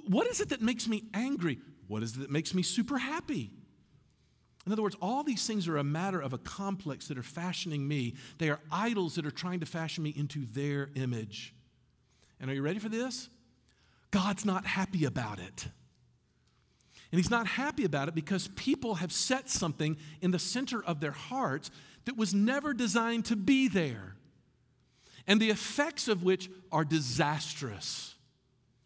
What 0.07 0.27
is 0.27 0.41
it 0.41 0.49
that 0.49 0.61
makes 0.61 0.87
me 0.87 1.03
angry? 1.13 1.59
What 1.87 2.03
is 2.03 2.15
it 2.15 2.19
that 2.19 2.31
makes 2.31 2.53
me 2.53 2.63
super 2.63 2.97
happy? 2.97 3.51
In 4.65 4.71
other 4.71 4.81
words, 4.81 4.95
all 5.01 5.23
these 5.23 5.45
things 5.45 5.67
are 5.67 5.77
a 5.77 5.83
matter 5.83 6.21
of 6.21 6.33
a 6.33 6.37
complex 6.37 7.07
that 7.07 7.17
are 7.17 7.23
fashioning 7.23 7.87
me. 7.87 8.15
They 8.37 8.49
are 8.49 8.59
idols 8.71 9.15
that 9.15 9.25
are 9.25 9.31
trying 9.31 9.59
to 9.59 9.65
fashion 9.65 10.03
me 10.03 10.13
into 10.15 10.45
their 10.45 10.89
image. 10.95 11.53
And 12.39 12.49
are 12.49 12.53
you 12.53 12.61
ready 12.61 12.79
for 12.79 12.89
this? 12.89 13.29
God's 14.11 14.45
not 14.45 14.65
happy 14.65 15.05
about 15.05 15.39
it. 15.39 15.67
And 17.11 17.19
he's 17.19 17.29
not 17.29 17.45
happy 17.45 17.85
about 17.85 18.07
it 18.07 18.15
because 18.15 18.47
people 18.55 18.95
have 18.95 19.11
set 19.11 19.49
something 19.49 19.97
in 20.21 20.31
the 20.31 20.39
center 20.39 20.83
of 20.83 20.99
their 20.99 21.11
hearts 21.11 21.69
that 22.05 22.17
was 22.17 22.33
never 22.33 22.73
designed 22.73 23.25
to 23.25 23.35
be 23.35 23.67
there, 23.67 24.15
and 25.27 25.39
the 25.39 25.49
effects 25.49 26.07
of 26.07 26.23
which 26.23 26.49
are 26.71 26.83
disastrous, 26.83 28.12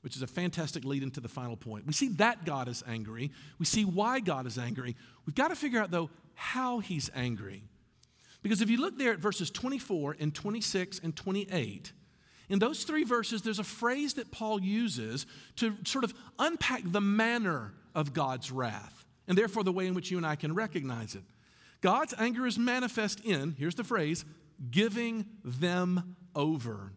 which 0.01 0.15
is 0.15 0.21
a 0.21 0.27
fantastic 0.27 0.86
lead 0.86 1.03
into 1.03 1.19
the 1.19 1.27
final 1.27 1.57
point. 1.57 1.86
We 1.86 1.93
see 1.93 2.10
that 2.10 2.45
God 2.45 2.67
is 2.67 2.83
angry, 2.88 3.31
we 3.60 3.65
see 3.65 3.86
why 3.86 4.19
God 4.19 4.45
is 4.45 4.57
angry. 4.57 4.95
We've 5.25 5.36
got 5.36 5.49
to 5.49 5.55
figure 5.55 5.79
out, 5.79 5.91
though, 5.91 6.10
how 6.36 6.79
he's 6.79 7.10
angry. 7.15 7.63
Because 8.43 8.62
if 8.62 8.69
you 8.69 8.77
look 8.77 8.97
there 8.97 9.12
at 9.12 9.19
verses 9.19 9.49
24 9.49 10.17
and 10.19 10.33
26 10.33 10.99
and 10.99 11.15
28, 11.15 11.91
in 12.49 12.60
those 12.60 12.83
three 12.83 13.03
verses, 13.03 13.41
there's 13.41 13.60
a 13.60 13.63
phrase 13.63 14.13
that 14.13 14.31
Paul 14.31 14.62
uses 14.62 15.25
to 15.57 15.75
sort 15.83 16.03
of 16.03 16.13
unpack 16.39 16.81
the 16.86 17.01
manner 17.01 17.73
of 17.93 18.13
God's 18.13 18.51
wrath, 18.51 19.05
and 19.27 19.38
therefore 19.38 19.63
the 19.63 19.71
way 19.71 19.88
in 19.88 19.93
which 19.93 20.12
you 20.12 20.17
and 20.17 20.25
I 20.25 20.36
can 20.36 20.53
recognize 20.53 21.15
it. 21.15 21.23
God's 21.81 22.13
anger 22.17 22.47
is 22.47 22.57
manifest 22.57 23.19
in, 23.25 23.55
here's 23.57 23.75
the 23.75 23.83
phrase, 23.83 24.23
giving 24.71 25.25
them 25.43 26.15
over. 26.36 26.93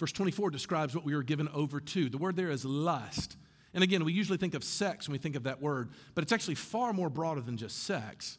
Verse 0.00 0.12
24 0.12 0.48
describes 0.50 0.94
what 0.94 1.04
we 1.04 1.14
were 1.14 1.22
given 1.22 1.46
over 1.48 1.78
to. 1.78 2.08
The 2.08 2.16
word 2.16 2.34
there 2.34 2.50
is 2.50 2.64
lust. 2.64 3.36
And 3.74 3.84
again, 3.84 4.02
we 4.02 4.14
usually 4.14 4.38
think 4.38 4.54
of 4.54 4.64
sex 4.64 5.06
when 5.06 5.12
we 5.12 5.18
think 5.18 5.36
of 5.36 5.42
that 5.42 5.60
word, 5.60 5.90
but 6.14 6.24
it's 6.24 6.32
actually 6.32 6.54
far 6.54 6.94
more 6.94 7.10
broader 7.10 7.42
than 7.42 7.58
just 7.58 7.84
sex. 7.84 8.38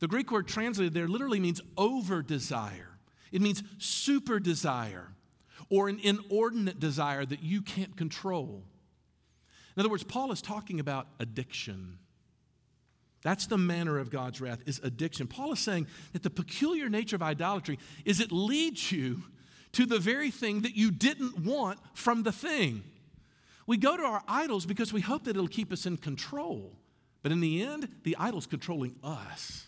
The 0.00 0.08
Greek 0.08 0.32
word 0.32 0.48
translated 0.48 0.94
there 0.94 1.06
literally 1.06 1.40
means 1.40 1.60
over 1.76 2.22
desire, 2.22 2.98
it 3.30 3.42
means 3.42 3.62
super 3.76 4.40
desire 4.40 5.12
or 5.68 5.90
an 5.90 6.00
inordinate 6.02 6.80
desire 6.80 7.26
that 7.26 7.42
you 7.42 7.60
can't 7.60 7.94
control. 7.94 8.62
In 9.76 9.80
other 9.80 9.90
words, 9.90 10.04
Paul 10.04 10.32
is 10.32 10.40
talking 10.40 10.80
about 10.80 11.08
addiction. 11.20 11.98
That's 13.22 13.46
the 13.46 13.58
manner 13.58 13.98
of 13.98 14.08
God's 14.08 14.40
wrath 14.40 14.60
is 14.64 14.80
addiction. 14.82 15.26
Paul 15.26 15.52
is 15.52 15.58
saying 15.58 15.86
that 16.14 16.22
the 16.22 16.30
peculiar 16.30 16.88
nature 16.88 17.16
of 17.16 17.22
idolatry 17.22 17.78
is 18.06 18.20
it 18.20 18.32
leads 18.32 18.90
you 18.90 19.24
to 19.72 19.86
the 19.86 19.98
very 19.98 20.30
thing 20.30 20.62
that 20.62 20.76
you 20.76 20.90
didn't 20.90 21.38
want 21.44 21.78
from 21.94 22.22
the 22.22 22.32
thing. 22.32 22.82
We 23.66 23.76
go 23.76 23.96
to 23.96 24.02
our 24.02 24.22
idols 24.26 24.64
because 24.64 24.92
we 24.92 25.00
hope 25.00 25.24
that 25.24 25.36
it'll 25.36 25.46
keep 25.46 25.72
us 25.72 25.84
in 25.84 25.98
control. 25.98 26.72
But 27.22 27.32
in 27.32 27.40
the 27.40 27.62
end, 27.62 27.88
the 28.04 28.16
idol's 28.18 28.46
controlling 28.46 28.96
us. 29.04 29.66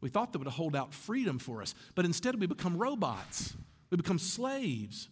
We 0.00 0.08
thought 0.08 0.32
that 0.32 0.38
would 0.38 0.48
hold 0.48 0.76
out 0.76 0.92
freedom 0.94 1.38
for 1.38 1.62
us, 1.62 1.74
but 1.94 2.04
instead 2.04 2.38
we 2.38 2.46
become 2.46 2.76
robots. 2.76 3.54
We 3.90 3.96
become 3.96 4.18
slaves. 4.18 5.08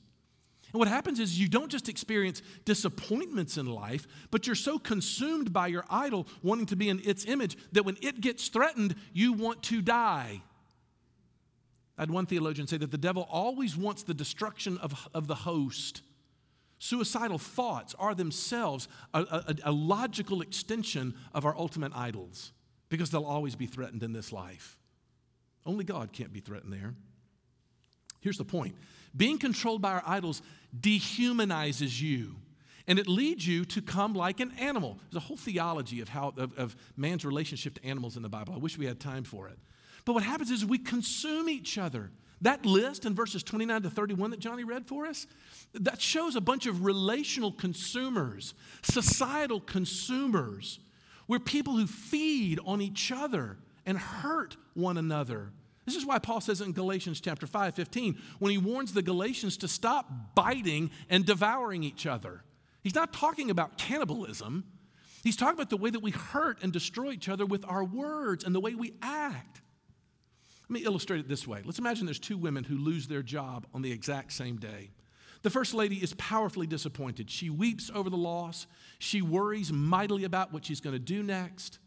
And 0.73 0.79
what 0.79 0.89
happens 0.89 1.21
is 1.21 1.41
you 1.41 1.49
don't 1.49 1.71
just 1.71 1.89
experience 1.89 2.43
disappointments 2.65 3.57
in 3.57 3.67
life, 3.67 4.07
but 4.31 4.47
you're 4.47 4.55
so 4.55 4.79
consumed 4.79 5.53
by 5.53 5.69
your 5.69 5.85
idol 5.89 6.27
wanting 6.43 6.67
to 6.67 6.77
be 6.77 6.89
in 6.89 7.01
its 7.05 7.25
image 7.25 7.57
that 7.73 7.85
when 7.85 7.97
it 8.03 8.21
gets 8.21 8.49
threatened, 8.49 8.95
you 9.13 9.33
want 9.33 9.63
to 9.65 9.81
die. 9.81 10.43
I 11.99 12.03
had 12.03 12.11
one 12.11 12.27
theologian 12.27 12.67
say 12.67 12.77
that 12.77 12.91
the 12.91 12.99
devil 12.99 13.27
always 13.31 13.77
wants 13.77 14.03
the 14.03 14.15
destruction 14.15 14.79
of, 14.79 15.09
of 15.15 15.27
the 15.27 15.35
host. 15.35 16.03
Suicidal 16.79 17.39
thoughts 17.39 17.95
are 17.99 18.15
themselves 18.15 18.87
a, 19.15 19.21
a, 19.21 19.57
a 19.65 19.73
logical 19.73 20.43
extension 20.43 21.15
of 21.33 21.47
our 21.47 21.57
ultimate 21.57 21.93
idols 21.95 22.53
because 22.91 23.11
they'll 23.11 23.25
always 23.25 23.57
be 23.57 23.67
threatened 23.67 24.03
in 24.03 24.13
this 24.13 24.31
life. 24.31 24.79
Only 25.65 25.85
God 25.85 26.13
can't 26.13 26.33
be 26.33 26.41
threatened 26.41 26.73
there. 26.73 26.95
Here's 28.21 28.39
the 28.39 28.45
point 28.45 28.75
being 29.17 29.39
controlled 29.39 29.81
by 29.81 29.93
our 29.93 30.03
idols 30.07 30.43
dehumanizes 30.79 32.01
you. 32.01 32.37
And 32.89 33.01
it 33.01 33.09
leads 33.09 33.47
you 33.47 33.65
to 33.67 33.83
come 33.83 34.15
like 34.15 34.39
an 34.39 34.53
animal. 34.61 34.99
There's 35.11 35.25
a 35.25 35.27
whole 35.27 35.37
theology 35.37 36.01
of 36.01 36.09
how 36.09 36.35
of, 36.37 36.57
of 36.57 36.77
man's 36.97 37.25
relationship 37.25 37.75
to 37.75 37.85
animals 37.85 38.17
in 38.17 38.23
the 38.23 38.29
Bible. 38.29 38.55
I 38.55 38.59
wish 38.59 38.79
we 38.79 38.87
had 38.87 39.01
time 39.01 39.25
for 39.25 39.49
it. 39.49 39.59
But 40.07 40.15
what 40.15 40.23
happens 40.23 40.51
is 40.51 40.65
we 40.65 40.79
consume 40.79 41.51
each 41.51 41.77
other. 41.77 42.11
That 42.41 42.65
list 42.65 43.05
in 43.05 43.15
verses 43.15 43.43
29 43.43 43.83
to 43.83 43.91
31 43.91 44.31
that 44.31 44.41
Johnny 44.41 44.63
read 44.63 44.87
for 44.87 45.05
us, 45.05 45.27
that 45.75 46.01
shows 46.01 46.37
a 46.37 46.41
bunch 46.41 46.67
of 46.67 46.85
relational 46.85 47.51
consumers, 47.51 48.55
societal 48.83 49.61
consumers. 49.61 50.79
We're 51.29 51.41
people 51.41 51.77
who 51.77 51.87
feed 51.87 52.61
on 52.65 52.81
each 52.81 53.11
other 53.11 53.59
and 53.85 53.99
hurt 53.99 54.57
one 54.75 54.97
another. 54.97 55.51
This 55.87 55.97
is 55.97 56.07
why 56.07 56.19
Paul 56.19 56.41
says 56.41 56.61
in 56.61 56.73
Galatians 56.73 57.21
chapter 57.21 57.47
5, 57.47 57.75
15, 57.75 58.19
when 58.39 58.53
he 58.53 58.59
warns 58.59 58.93
the 58.93 59.03
Galatians 59.03 59.57
to 59.59 59.69
stop 59.69 60.35
biting 60.35 60.91
and 61.09 61.25
devouring 61.25 61.83
each 61.83 62.07
other. 62.07 62.43
He's 62.83 62.95
not 62.95 63.13
talking 63.13 63.51
about 63.51 63.79
cannibalism. 63.79 64.65
He's 65.25 65.37
talking 65.37 65.55
about 65.55 65.71
the 65.71 65.77
way 65.77 65.91
that 65.91 66.03
we 66.03 66.13
hurt 66.13 66.63
and 66.63 66.73
destroy 66.73 67.13
each 67.13 67.29
other 67.29 67.47
with 67.47 67.65
our 67.67 67.83
words 67.83 68.45
and 68.45 68.55
the 68.55 68.61
way 68.61 68.75
we 68.75 68.95
act. 69.03 69.63
Let 70.69 70.81
me 70.81 70.85
illustrate 70.85 71.21
it 71.21 71.29
this 71.29 71.47
way. 71.47 71.63
Let's 71.65 71.79
imagine 71.79 72.07
there's 72.07 72.19
two 72.19 72.39
women 72.39 72.65
who 72.65 72.77
lose 72.77 73.07
their 73.07 73.23
job 73.23 73.67
on 73.73 73.83
the 73.83 73.93
exact 73.93 74.33
same 74.33 74.57
day. 74.57 74.91
The 75.43 75.51
first 75.51 75.75
lady 75.75 75.97
is 75.97 76.15
powerfully 76.15 76.67
disappointed. 76.67 77.31
She 77.31 77.51
weeps 77.51 77.91
over 77.95 78.11
the 78.11 78.17
loss. 78.17 78.67
She 78.99 79.23
worries 79.23 79.73
mightily 79.73 80.25
about 80.25 80.53
what 80.53 80.65
she's 80.65 80.81
going 80.81 80.95
to 80.95 80.99
do 80.99 81.23
next. 81.23 81.79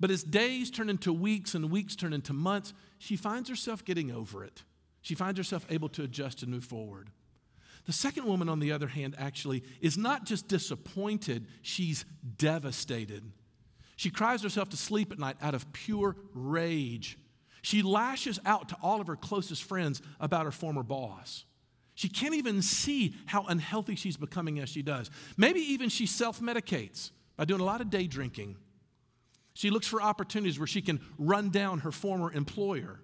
But 0.00 0.10
as 0.10 0.24
days 0.24 0.70
turn 0.70 0.90
into 0.90 1.12
weeks 1.12 1.54
and 1.54 1.70
weeks 1.70 1.94
turn 1.94 2.12
into 2.12 2.32
months, 2.32 2.74
she 2.98 3.16
finds 3.16 3.48
herself 3.48 3.84
getting 3.84 4.10
over 4.10 4.42
it. 4.44 4.64
She 5.02 5.14
finds 5.14 5.38
herself 5.38 5.64
able 5.70 5.88
to 5.90 6.02
adjust 6.02 6.42
and 6.42 6.50
move 6.50 6.64
forward. 6.64 7.10
The 7.86 7.92
second 7.92 8.24
woman, 8.24 8.48
on 8.48 8.58
the 8.58 8.72
other 8.72 8.88
hand, 8.88 9.14
actually 9.16 9.62
is 9.80 9.96
not 9.96 10.26
just 10.26 10.48
disappointed, 10.48 11.46
she's 11.62 12.04
devastated. 12.36 13.22
She 13.94 14.10
cries 14.10 14.42
herself 14.42 14.68
to 14.70 14.76
sleep 14.76 15.12
at 15.12 15.18
night 15.20 15.36
out 15.40 15.54
of 15.54 15.72
pure 15.72 16.16
rage. 16.34 17.16
She 17.66 17.82
lashes 17.82 18.38
out 18.46 18.68
to 18.68 18.76
all 18.82 19.00
of 19.00 19.08
her 19.08 19.16
closest 19.16 19.64
friends 19.64 20.00
about 20.20 20.44
her 20.44 20.52
former 20.52 20.82
boss. 20.82 21.44
She 21.94 22.08
can't 22.08 22.34
even 22.34 22.62
see 22.62 23.14
how 23.26 23.44
unhealthy 23.46 23.96
she's 23.96 24.16
becoming 24.16 24.60
as 24.60 24.68
she 24.68 24.82
does. 24.82 25.10
Maybe 25.36 25.60
even 25.60 25.88
she 25.88 26.06
self 26.06 26.40
medicates 26.40 27.10
by 27.36 27.44
doing 27.44 27.60
a 27.60 27.64
lot 27.64 27.80
of 27.80 27.90
day 27.90 28.06
drinking 28.06 28.56
she 29.56 29.70
looks 29.70 29.86
for 29.86 30.02
opportunities 30.02 30.58
where 30.58 30.66
she 30.66 30.82
can 30.82 31.00
run 31.16 31.48
down 31.48 31.78
her 31.78 31.90
former 31.90 32.30
employer. 32.30 33.00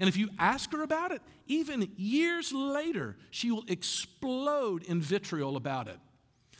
And 0.00 0.08
if 0.08 0.16
you 0.16 0.28
ask 0.36 0.72
her 0.72 0.82
about 0.82 1.12
it, 1.12 1.22
even 1.46 1.88
years 1.96 2.52
later, 2.52 3.16
she 3.30 3.52
will 3.52 3.62
explode 3.68 4.82
in 4.82 5.00
vitriol 5.00 5.56
about 5.56 5.86
it. 5.86 5.98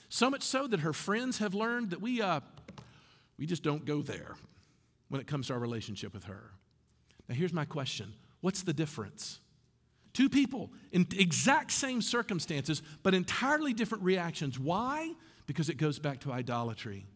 So 0.08 0.30
much 0.30 0.44
so 0.44 0.68
that 0.68 0.80
her 0.80 0.92
friends 0.92 1.38
have 1.38 1.52
learned 1.52 1.90
that 1.90 2.00
we, 2.00 2.22
uh, 2.22 2.40
we 3.38 3.46
just 3.46 3.64
don't 3.64 3.84
go 3.84 4.02
there 4.02 4.36
when 5.08 5.20
it 5.20 5.26
comes 5.26 5.48
to 5.48 5.54
our 5.54 5.58
relationship 5.58 6.14
with 6.14 6.24
her. 6.24 6.51
Now, 7.28 7.34
here's 7.34 7.52
my 7.52 7.64
question 7.64 8.12
What's 8.40 8.62
the 8.62 8.72
difference? 8.72 9.40
Two 10.12 10.28
people 10.28 10.70
in 10.90 11.06
exact 11.16 11.70
same 11.70 12.02
circumstances, 12.02 12.82
but 13.02 13.14
entirely 13.14 13.72
different 13.72 14.04
reactions. 14.04 14.58
Why? 14.58 15.12
Because 15.46 15.70
it 15.70 15.78
goes 15.78 15.98
back 15.98 16.20
to 16.20 16.32
idolatry. 16.32 17.06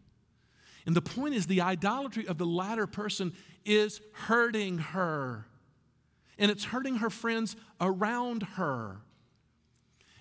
And 0.87 0.97
the 0.97 1.03
point 1.03 1.35
is, 1.35 1.47
the 1.47 1.61
idolatry 1.61 2.27
of 2.27 2.39
the 2.39 2.47
latter 2.47 2.87
person 2.87 3.35
is 3.65 4.01
hurting 4.13 4.79
her. 4.79 5.47
And 6.39 6.51
it's 6.51 6.65
hurting 6.65 6.97
her 6.97 7.11
friends 7.11 7.57
around 7.81 8.45
her. 8.55 8.99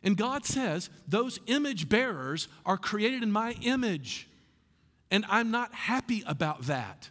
And 0.03 0.17
God 0.17 0.45
says, 0.45 0.89
those 1.07 1.39
image 1.47 1.87
bearers 1.87 2.47
are 2.65 2.77
created 2.77 3.23
in 3.23 3.31
my 3.31 3.55
image. 3.61 4.27
And 5.11 5.25
I'm 5.29 5.51
not 5.51 5.73
happy 5.73 6.23
about 6.25 6.63
that. 6.63 7.09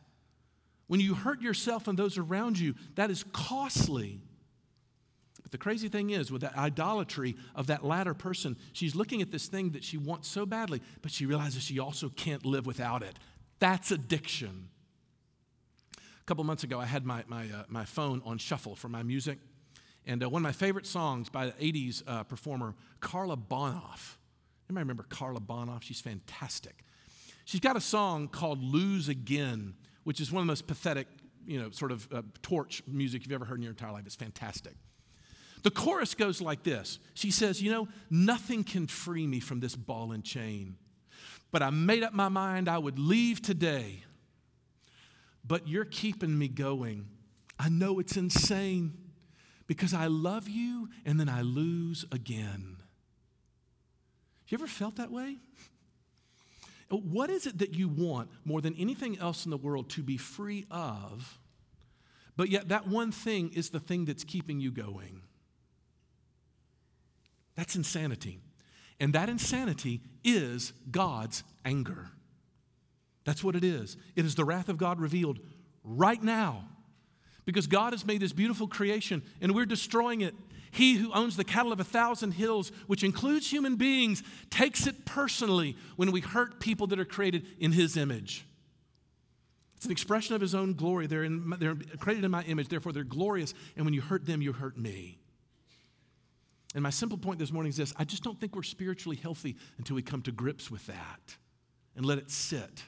When 0.86 1.00
you 1.00 1.14
hurt 1.14 1.40
yourself 1.40 1.88
and 1.88 1.98
those 1.98 2.18
around 2.18 2.58
you, 2.58 2.74
that 2.96 3.10
is 3.10 3.24
costly. 3.32 4.20
But 5.42 5.52
the 5.52 5.58
crazy 5.58 5.88
thing 5.88 6.10
is, 6.10 6.30
with 6.30 6.42
that 6.42 6.56
idolatry 6.56 7.36
of 7.54 7.68
that 7.68 7.84
latter 7.84 8.14
person, 8.14 8.56
she's 8.72 8.94
looking 8.94 9.22
at 9.22 9.30
this 9.30 9.46
thing 9.46 9.70
that 9.70 9.84
she 9.84 9.96
wants 9.96 10.28
so 10.28 10.44
badly, 10.46 10.82
but 11.02 11.10
she 11.10 11.26
realizes 11.26 11.62
she 11.62 11.78
also 11.78 12.08
can't 12.10 12.44
live 12.44 12.66
without 12.66 13.02
it. 13.02 13.18
That's 13.58 13.90
addiction. 13.90 14.68
A 15.96 16.24
couple 16.26 16.44
months 16.44 16.64
ago, 16.64 16.80
I 16.80 16.86
had 16.86 17.04
my, 17.04 17.24
my, 17.26 17.42
uh, 17.44 17.64
my 17.68 17.84
phone 17.84 18.22
on 18.24 18.38
shuffle 18.38 18.74
for 18.74 18.88
my 18.88 19.02
music. 19.02 19.38
And 20.06 20.22
uh, 20.22 20.28
one 20.28 20.40
of 20.40 20.44
my 20.44 20.52
favorite 20.52 20.86
songs 20.86 21.28
by 21.28 21.46
the 21.46 21.52
80s 21.52 22.02
uh, 22.06 22.24
performer, 22.24 22.74
Karla 23.00 23.36
Bonoff. 23.36 24.16
Anybody 24.68 24.82
remember 24.82 25.04
Karla 25.08 25.40
Bonoff? 25.40 25.82
She's 25.82 26.00
fantastic. 26.00 26.84
She's 27.44 27.60
got 27.60 27.76
a 27.76 27.80
song 27.80 28.28
called 28.28 28.62
Lose 28.62 29.08
Again, 29.08 29.74
which 30.04 30.20
is 30.20 30.30
one 30.30 30.40
of 30.40 30.46
the 30.46 30.50
most 30.50 30.66
pathetic, 30.66 31.08
you 31.46 31.60
know, 31.60 31.70
sort 31.70 31.92
of 31.92 32.08
uh, 32.12 32.22
torch 32.42 32.82
music 32.86 33.24
you've 33.24 33.32
ever 33.32 33.44
heard 33.44 33.56
in 33.56 33.62
your 33.62 33.72
entire 33.72 33.92
life. 33.92 34.04
It's 34.06 34.14
fantastic. 34.14 34.74
The 35.62 35.70
chorus 35.70 36.14
goes 36.14 36.40
like 36.40 36.62
this 36.62 37.00
She 37.14 37.30
says, 37.30 37.60
You 37.60 37.72
know, 37.72 37.88
nothing 38.10 38.64
can 38.64 38.86
free 38.86 39.26
me 39.26 39.40
from 39.40 39.60
this 39.60 39.74
ball 39.74 40.12
and 40.12 40.22
chain, 40.22 40.76
but 41.50 41.62
I 41.62 41.70
made 41.70 42.02
up 42.02 42.12
my 42.12 42.28
mind 42.28 42.68
I 42.68 42.78
would 42.78 42.98
leave 42.98 43.42
today. 43.42 44.04
But 45.46 45.68
you're 45.68 45.84
keeping 45.84 46.38
me 46.38 46.48
going. 46.48 47.06
I 47.58 47.68
know 47.68 47.98
it's 47.98 48.16
insane 48.16 48.96
because 49.66 49.92
I 49.92 50.06
love 50.06 50.48
you 50.48 50.88
and 51.04 51.20
then 51.20 51.28
I 51.28 51.42
lose 51.42 52.04
again. 52.10 52.76
You 54.48 54.56
ever 54.56 54.66
felt 54.66 54.96
that 54.96 55.10
way? 55.10 55.36
What 56.88 57.30
is 57.30 57.46
it 57.46 57.58
that 57.58 57.74
you 57.74 57.88
want 57.88 58.30
more 58.44 58.60
than 58.60 58.74
anything 58.76 59.18
else 59.18 59.44
in 59.44 59.50
the 59.50 59.56
world 59.56 59.90
to 59.90 60.02
be 60.02 60.16
free 60.16 60.66
of, 60.70 61.38
but 62.36 62.48
yet 62.48 62.68
that 62.68 62.86
one 62.86 63.12
thing 63.12 63.50
is 63.54 63.70
the 63.70 63.80
thing 63.80 64.04
that's 64.04 64.24
keeping 64.24 64.60
you 64.60 64.70
going? 64.70 65.22
That's 67.56 67.76
insanity. 67.76 68.40
And 69.00 69.12
that 69.12 69.28
insanity 69.28 70.00
is 70.22 70.72
God's 70.90 71.42
anger. 71.64 72.10
That's 73.24 73.42
what 73.42 73.56
it 73.56 73.64
is. 73.64 73.96
It 74.16 74.24
is 74.24 74.34
the 74.34 74.44
wrath 74.44 74.68
of 74.68 74.78
God 74.78 75.00
revealed 75.00 75.40
right 75.82 76.22
now 76.22 76.68
because 77.44 77.66
God 77.66 77.92
has 77.92 78.06
made 78.06 78.20
this 78.20 78.32
beautiful 78.32 78.68
creation 78.68 79.22
and 79.40 79.54
we're 79.54 79.66
destroying 79.66 80.20
it. 80.20 80.34
He 80.74 80.94
who 80.94 81.12
owns 81.12 81.36
the 81.36 81.44
cattle 81.44 81.72
of 81.72 81.78
a 81.78 81.84
thousand 81.84 82.32
hills, 82.32 82.72
which 82.88 83.04
includes 83.04 83.48
human 83.48 83.76
beings, 83.76 84.24
takes 84.50 84.88
it 84.88 85.04
personally 85.04 85.76
when 85.94 86.10
we 86.10 86.20
hurt 86.20 86.58
people 86.58 86.88
that 86.88 86.98
are 86.98 87.04
created 87.04 87.46
in 87.60 87.70
His 87.70 87.96
image. 87.96 88.44
It's 89.76 89.86
an 89.86 89.92
expression 89.92 90.34
of 90.34 90.40
His 90.40 90.52
own 90.52 90.74
glory. 90.74 91.06
They're, 91.06 91.22
in, 91.22 91.54
they're 91.60 91.76
created 92.00 92.24
in 92.24 92.32
my 92.32 92.42
image, 92.42 92.68
therefore 92.68 92.90
they're 92.90 93.04
glorious. 93.04 93.54
And 93.76 93.84
when 93.84 93.94
you 93.94 94.00
hurt 94.00 94.26
them, 94.26 94.42
you 94.42 94.52
hurt 94.52 94.76
me. 94.76 95.18
And 96.74 96.82
my 96.82 96.90
simple 96.90 97.18
point 97.18 97.38
this 97.38 97.52
morning 97.52 97.70
is 97.70 97.76
this 97.76 97.94
I 97.96 98.02
just 98.02 98.24
don't 98.24 98.40
think 98.40 98.56
we're 98.56 98.64
spiritually 98.64 99.16
healthy 99.16 99.54
until 99.78 99.94
we 99.94 100.02
come 100.02 100.22
to 100.22 100.32
grips 100.32 100.72
with 100.72 100.84
that 100.86 101.36
and 101.94 102.04
let 102.04 102.18
it 102.18 102.32
sit. 102.32 102.82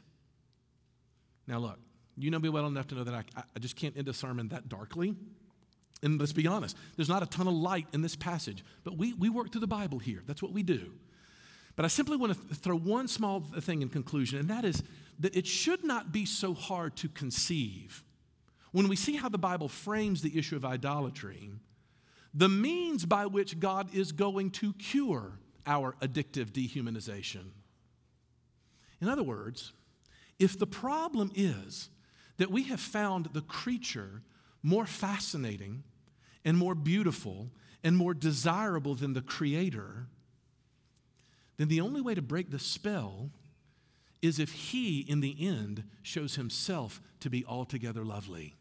Now, 1.47 1.61
look, 1.61 1.79
you 2.17 2.33
know 2.33 2.41
me 2.41 2.49
well 2.49 2.67
enough 2.67 2.89
to 2.89 2.97
know 2.97 3.05
that 3.05 3.15
I, 3.15 3.23
I 3.55 3.59
just 3.61 3.77
can't 3.77 3.97
end 3.97 4.09
a 4.09 4.13
sermon 4.13 4.49
that 4.49 4.69
darkly. 4.69 5.15
And 6.03 6.21
let's 6.21 6.33
be 6.33 6.47
honest, 6.47 6.77
there's 6.97 7.09
not 7.09 7.23
a 7.23 7.27
ton 7.27 7.49
of 7.49 7.55
light 7.55 7.87
in 7.93 8.03
this 8.03 8.17
passage, 8.17 8.63
but 8.85 8.99
we, 8.99 9.15
we 9.15 9.29
work 9.29 9.51
through 9.51 9.63
the 9.63 9.67
Bible 9.67 9.99
here. 9.99 10.23
That's 10.27 10.43
what 10.43 10.53
we 10.53 10.63
do. 10.63 10.93
But 11.75 11.85
I 11.85 11.89
simply 11.89 12.17
want 12.17 12.33
to 12.33 12.55
throw 12.55 12.77
one 12.77 13.09
small 13.09 13.41
thing 13.41 13.83
in 13.83 13.89
conclusion, 13.89 14.39
and 14.39 14.49
that 14.49 14.65
is 14.65 14.83
that 15.19 15.35
it 15.37 15.47
should 15.47 15.85
not 15.85 16.13
be 16.13 16.27
so 16.27 16.55
hard 16.55 16.97
to 16.97 17.09
conceive. 17.09 18.03
When 18.73 18.89
we 18.89 18.97
see 18.97 19.17
how 19.17 19.29
the 19.29 19.39
Bible 19.39 19.69
frames 19.69 20.23
the 20.23 20.39
issue 20.39 20.57
of 20.57 20.65
idolatry, 20.65 21.51
the 22.35 22.49
means 22.49 23.07
by 23.07 23.27
which 23.27 23.59
God 23.59 23.95
is 23.95 24.13
going 24.13 24.51
to 24.53 24.75
cure 24.75 25.39
our 25.67 25.97
addictive 26.03 26.51
dehumanization. 26.51 27.51
In 29.01 29.09
other 29.09 29.23
words, 29.23 29.73
if 30.39 30.59
the 30.59 30.67
problem 30.67 31.31
is 31.35 31.89
that 32.37 32.51
we 32.51 32.65
have 32.65 32.81
found 32.81 33.31
the 33.33 33.41
creature 33.41 34.23
more 34.67 34.85
fascinating 34.85 35.85
and 36.45 36.59
more 36.59 36.75
beautiful 36.75 37.51
and 37.85 37.97
more 37.97 38.13
desirable 38.13 38.97
than 38.97 39.13
the 39.13 39.23
Creator, 39.23 40.09
then 41.57 41.69
the 41.69 41.81
only 41.81 42.01
way 42.01 42.15
to 42.17 42.23
break 42.23 42.51
the 42.51 42.59
spell 42.59 43.31
is 44.21 44.41
if 44.41 44.51
He, 44.51 45.01
in 45.01 45.21
the 45.21 45.37
end, 45.47 45.85
shows 46.03 46.35
Himself 46.35 47.01
to 47.21 47.31
be 47.31 47.45
altogether 47.47 48.05
lovely 48.05 48.57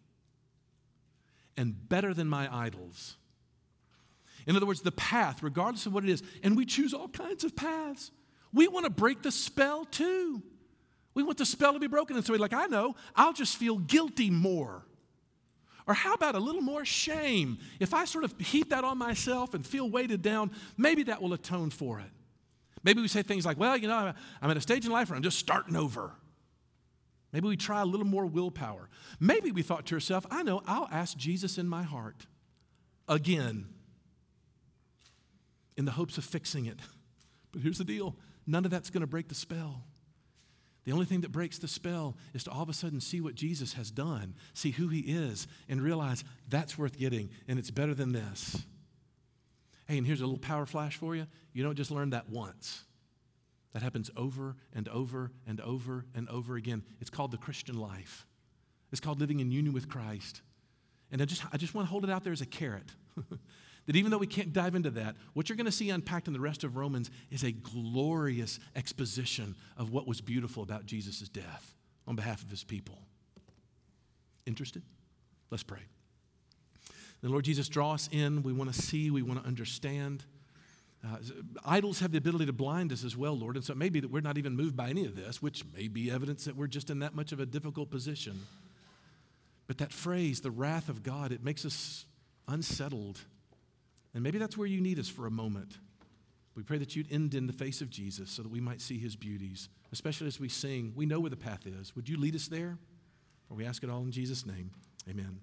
and 1.58 1.90
better 1.90 2.14
than 2.14 2.28
my 2.28 2.54
idols. 2.56 3.16
In 4.46 4.56
other 4.56 4.68
words, 4.68 4.82
the 4.82 4.92
path, 4.92 5.42
regardless 5.42 5.88
of 5.88 5.94
what 5.94 6.04
it 6.04 6.10
is, 6.12 6.22
and 6.44 6.56
we 6.56 6.68
choose 6.68 6.94
all 6.94 7.08
kinds 7.08 7.44
of 7.44 7.56
paths. 7.56 8.12
We 8.54 8.68
want 8.68 8.84
to 8.86 8.92
break 8.92 9.24
the 9.24 9.32
spell 9.32 9.86
too. 9.86 10.44
We 11.16 11.24
want 11.24 11.40
the 11.40 11.46
spell 11.46 11.74
to 11.74 11.80
be 11.80 11.88
broken. 11.88 12.16
And 12.16 12.24
so 12.24 12.34
we're 12.34 12.40
like, 12.40 12.54
I 12.54 12.68
know, 12.68 12.96
I'll 13.16 13.34
just 13.34 13.58
feel 13.58 13.80
guilty 13.80 14.30
more. 14.30 14.86
Or 15.88 15.94
how 15.94 16.14
about 16.14 16.36
a 16.36 16.40
little 16.40 16.62
more 16.62 16.84
shame? 16.84 17.60
If 17.80 17.94
I 17.94 18.06
sort 18.06 18.24
of 18.24 18.34
heap 18.40 18.70
that 18.70 18.84
on 18.84 18.98
myself 18.98 19.54
and 19.54 19.66
feel 19.66 19.90
weighted 19.90 20.22
down, 20.22 20.52
maybe 20.78 21.04
that 21.04 21.22
will 21.22 21.34
atone 21.34 21.70
for 21.70 22.00
it. 22.00 22.10
Maybe 22.84 23.02
we 23.02 23.08
say 23.08 23.22
things 23.22 23.46
like, 23.46 23.60
well, 23.60 23.78
you 23.78 23.88
know, 23.88 24.14
I'm 24.42 24.52
at 24.52 24.58
a 24.58 24.62
stage 24.62 24.86
in 24.86 24.92
life 24.92 25.10
where 25.10 25.16
I'm 25.16 25.24
just 25.24 25.40
starting 25.40 25.76
over. 25.76 26.12
Maybe 27.32 27.48
we 27.48 27.58
try 27.58 27.82
a 27.82 27.86
little 27.86 28.06
more 28.06 28.26
willpower. 28.26 28.90
Maybe 29.20 29.52
we 29.52 29.62
thought 29.62 29.86
to 29.88 29.96
ourselves, 29.96 30.26
I 30.32 30.44
know, 30.44 30.62
I'll 30.66 30.88
ask 30.92 31.18
Jesus 31.18 31.58
in 31.58 31.68
my 31.68 31.84
heart 31.84 32.28
again 33.08 33.68
in 35.78 35.86
the 35.86 35.92
hopes 35.92 36.18
of 36.18 36.24
fixing 36.24 36.66
it. 36.66 36.80
But 37.52 37.62
here's 37.62 37.78
the 37.78 37.84
deal 37.84 38.16
none 38.48 38.66
of 38.66 38.72
that's 38.72 38.90
going 38.90 39.02
to 39.02 39.08
break 39.08 39.28
the 39.28 39.36
spell. 39.36 39.84
The 40.86 40.92
only 40.92 41.06
thing 41.06 41.22
that 41.22 41.32
breaks 41.32 41.58
the 41.58 41.68
spell 41.68 42.16
is 42.34 42.44
to 42.44 42.52
all 42.52 42.62
of 42.62 42.70
a 42.70 42.74
sudden 42.74 43.02
see 43.02 43.20
what 43.20 43.36
Jesus 43.36 43.74
has 43.74 43.90
done, 43.90 44.36
see 44.54 44.72
who 44.72 44.88
he 44.88 45.00
is, 45.00 45.48
and 45.68 45.82
realize 45.82 46.24
that's 46.48 46.78
worth 46.78 46.98
getting 46.98 47.30
and 47.48 47.58
it's 47.58 47.72
better 47.72 47.96
than 47.96 48.12
this. 48.12 48.64
Hey, 49.88 49.98
and 49.98 50.06
here's 50.06 50.22
a 50.22 50.26
little 50.26 50.40
power 50.40 50.66
flash 50.66 50.96
for 50.96 51.16
you. 51.16 51.28
You 51.54 51.64
don't 51.64 51.76
just 51.76 51.92
learn 51.92 52.12
that 52.12 52.30
once. 52.30 52.84
That 53.74 53.82
happens 53.82 54.10
over 54.16 54.56
and 54.74 54.88
over 54.88 55.32
and 55.46 55.60
over 55.60 56.06
and 56.16 56.30
over 56.30 56.56
again. 56.56 56.84
It's 57.02 57.10
called 57.10 57.32
the 57.32 57.38
Christian 57.38 57.78
life. 57.78 58.26
It's 58.92 59.02
called 59.02 59.20
living 59.20 59.40
in 59.42 59.52
union 59.52 59.74
with 59.74 59.90
Christ. 59.90 60.42
And 61.12 61.22
I 61.22 61.26
just, 61.26 61.44
I 61.52 61.58
just 61.58 61.74
want 61.74 61.88
to 61.88 61.92
hold 61.92 62.04
it 62.04 62.10
out 62.10 62.24
there 62.24 62.34
as 62.34 62.42
a 62.42 62.46
carrot. 62.46 62.92
that 63.86 63.96
even 63.96 64.12
though 64.12 64.18
we 64.18 64.28
can't 64.28 64.52
dive 64.52 64.76
into 64.76 64.90
that, 64.92 65.16
what 65.34 65.48
you're 65.48 65.56
going 65.56 65.66
to 65.66 65.72
see 65.72 65.90
unpacked 65.90 66.28
in 66.28 66.34
the 66.34 66.40
rest 66.40 66.64
of 66.64 66.76
Romans 66.76 67.12
is 67.30 67.44
a 67.44 67.52
glorious 67.52 68.60
exposition 68.76 69.56
of 69.78 69.92
what 69.92 70.08
was 70.08 70.22
beautiful 70.22 70.64
about 70.64 70.86
Jesus' 70.86 71.30
death 71.30 71.76
on 72.08 72.16
behalf 72.16 72.42
of 72.44 72.50
his 72.50 72.64
people. 72.64 73.00
Interested? 74.46 74.84
Let's 75.52 75.64
pray. 75.64 75.82
The 77.22 77.30
Lord 77.30 77.46
Jesus, 77.46 77.70
draw 77.70 77.94
us 77.94 78.10
in. 78.12 78.44
We 78.44 78.54
want 78.54 78.74
to 78.74 78.82
see, 78.82 79.10
we 79.10 79.22
want 79.22 79.42
to 79.42 79.48
understand. 79.48 80.26
Uh, 81.04 81.18
idols 81.64 82.00
have 82.00 82.12
the 82.12 82.18
ability 82.18 82.48
to 82.48 82.54
blind 82.54 82.92
us 82.92 83.04
as 83.04 83.16
well, 83.16 83.38
Lord, 83.38 83.56
and 83.56 83.64
so 83.64 83.74
it 83.74 83.78
may 83.78 83.90
be 83.90 84.00
that 84.00 84.12
we're 84.12 84.22
not 84.22 84.38
even 84.38 84.56
moved 84.56 84.76
by 84.76 84.90
any 84.90 85.06
of 85.06 85.16
this, 85.16 85.42
which 85.42 85.64
may 85.76 85.88
be 85.88 86.10
evidence 86.10 86.46
that 86.46 86.56
we're 86.56 86.68
just 86.68 86.90
in 86.90 87.00
that 87.00 87.14
much 87.14 87.32
of 87.32 87.40
a 87.40 87.46
difficult 87.46 87.92
position. 87.92 88.42
But 89.68 89.78
that 89.80 89.92
phrase, 89.92 90.42
the 90.42 90.52
wrath 90.52 90.90
of 90.90 91.04
God, 91.04 91.32
it 91.32 91.44
makes 91.44 91.66
us 91.66 92.06
unsettled. 92.48 93.22
And 94.16 94.24
maybe 94.24 94.40
that's 94.40 94.58
where 94.58 94.68
you 94.68 94.82
need 94.82 94.98
us 94.98 95.10
for 95.10 95.28
a 95.28 95.32
moment. 95.32 95.78
We 96.56 96.64
pray 96.64 96.78
that 96.78 96.96
you'd 96.96 97.12
end 97.12 97.36
in 97.36 97.48
the 97.48 97.54
face 97.54 97.82
of 97.82 97.90
Jesus 97.90 98.32
so 98.32 98.42
that 98.42 98.50
we 98.50 98.62
might 98.62 98.80
see 98.80 98.98
his 98.98 99.16
beauties, 99.16 99.68
especially 99.92 100.28
as 100.28 100.40
we 100.40 100.48
sing. 100.48 100.94
We 100.96 101.06
know 101.06 101.20
where 101.20 101.30
the 101.30 101.36
path 101.36 101.68
is. 101.68 101.96
Would 101.96 102.08
you 102.08 102.18
lead 102.18 102.34
us 102.34 102.48
there? 102.48 102.78
For 103.48 103.56
we 103.56 103.66
ask 103.66 103.84
it 103.84 103.90
all 103.90 104.02
in 104.02 104.12
Jesus' 104.12 104.46
name. 104.46 104.72
Amen. 105.08 105.40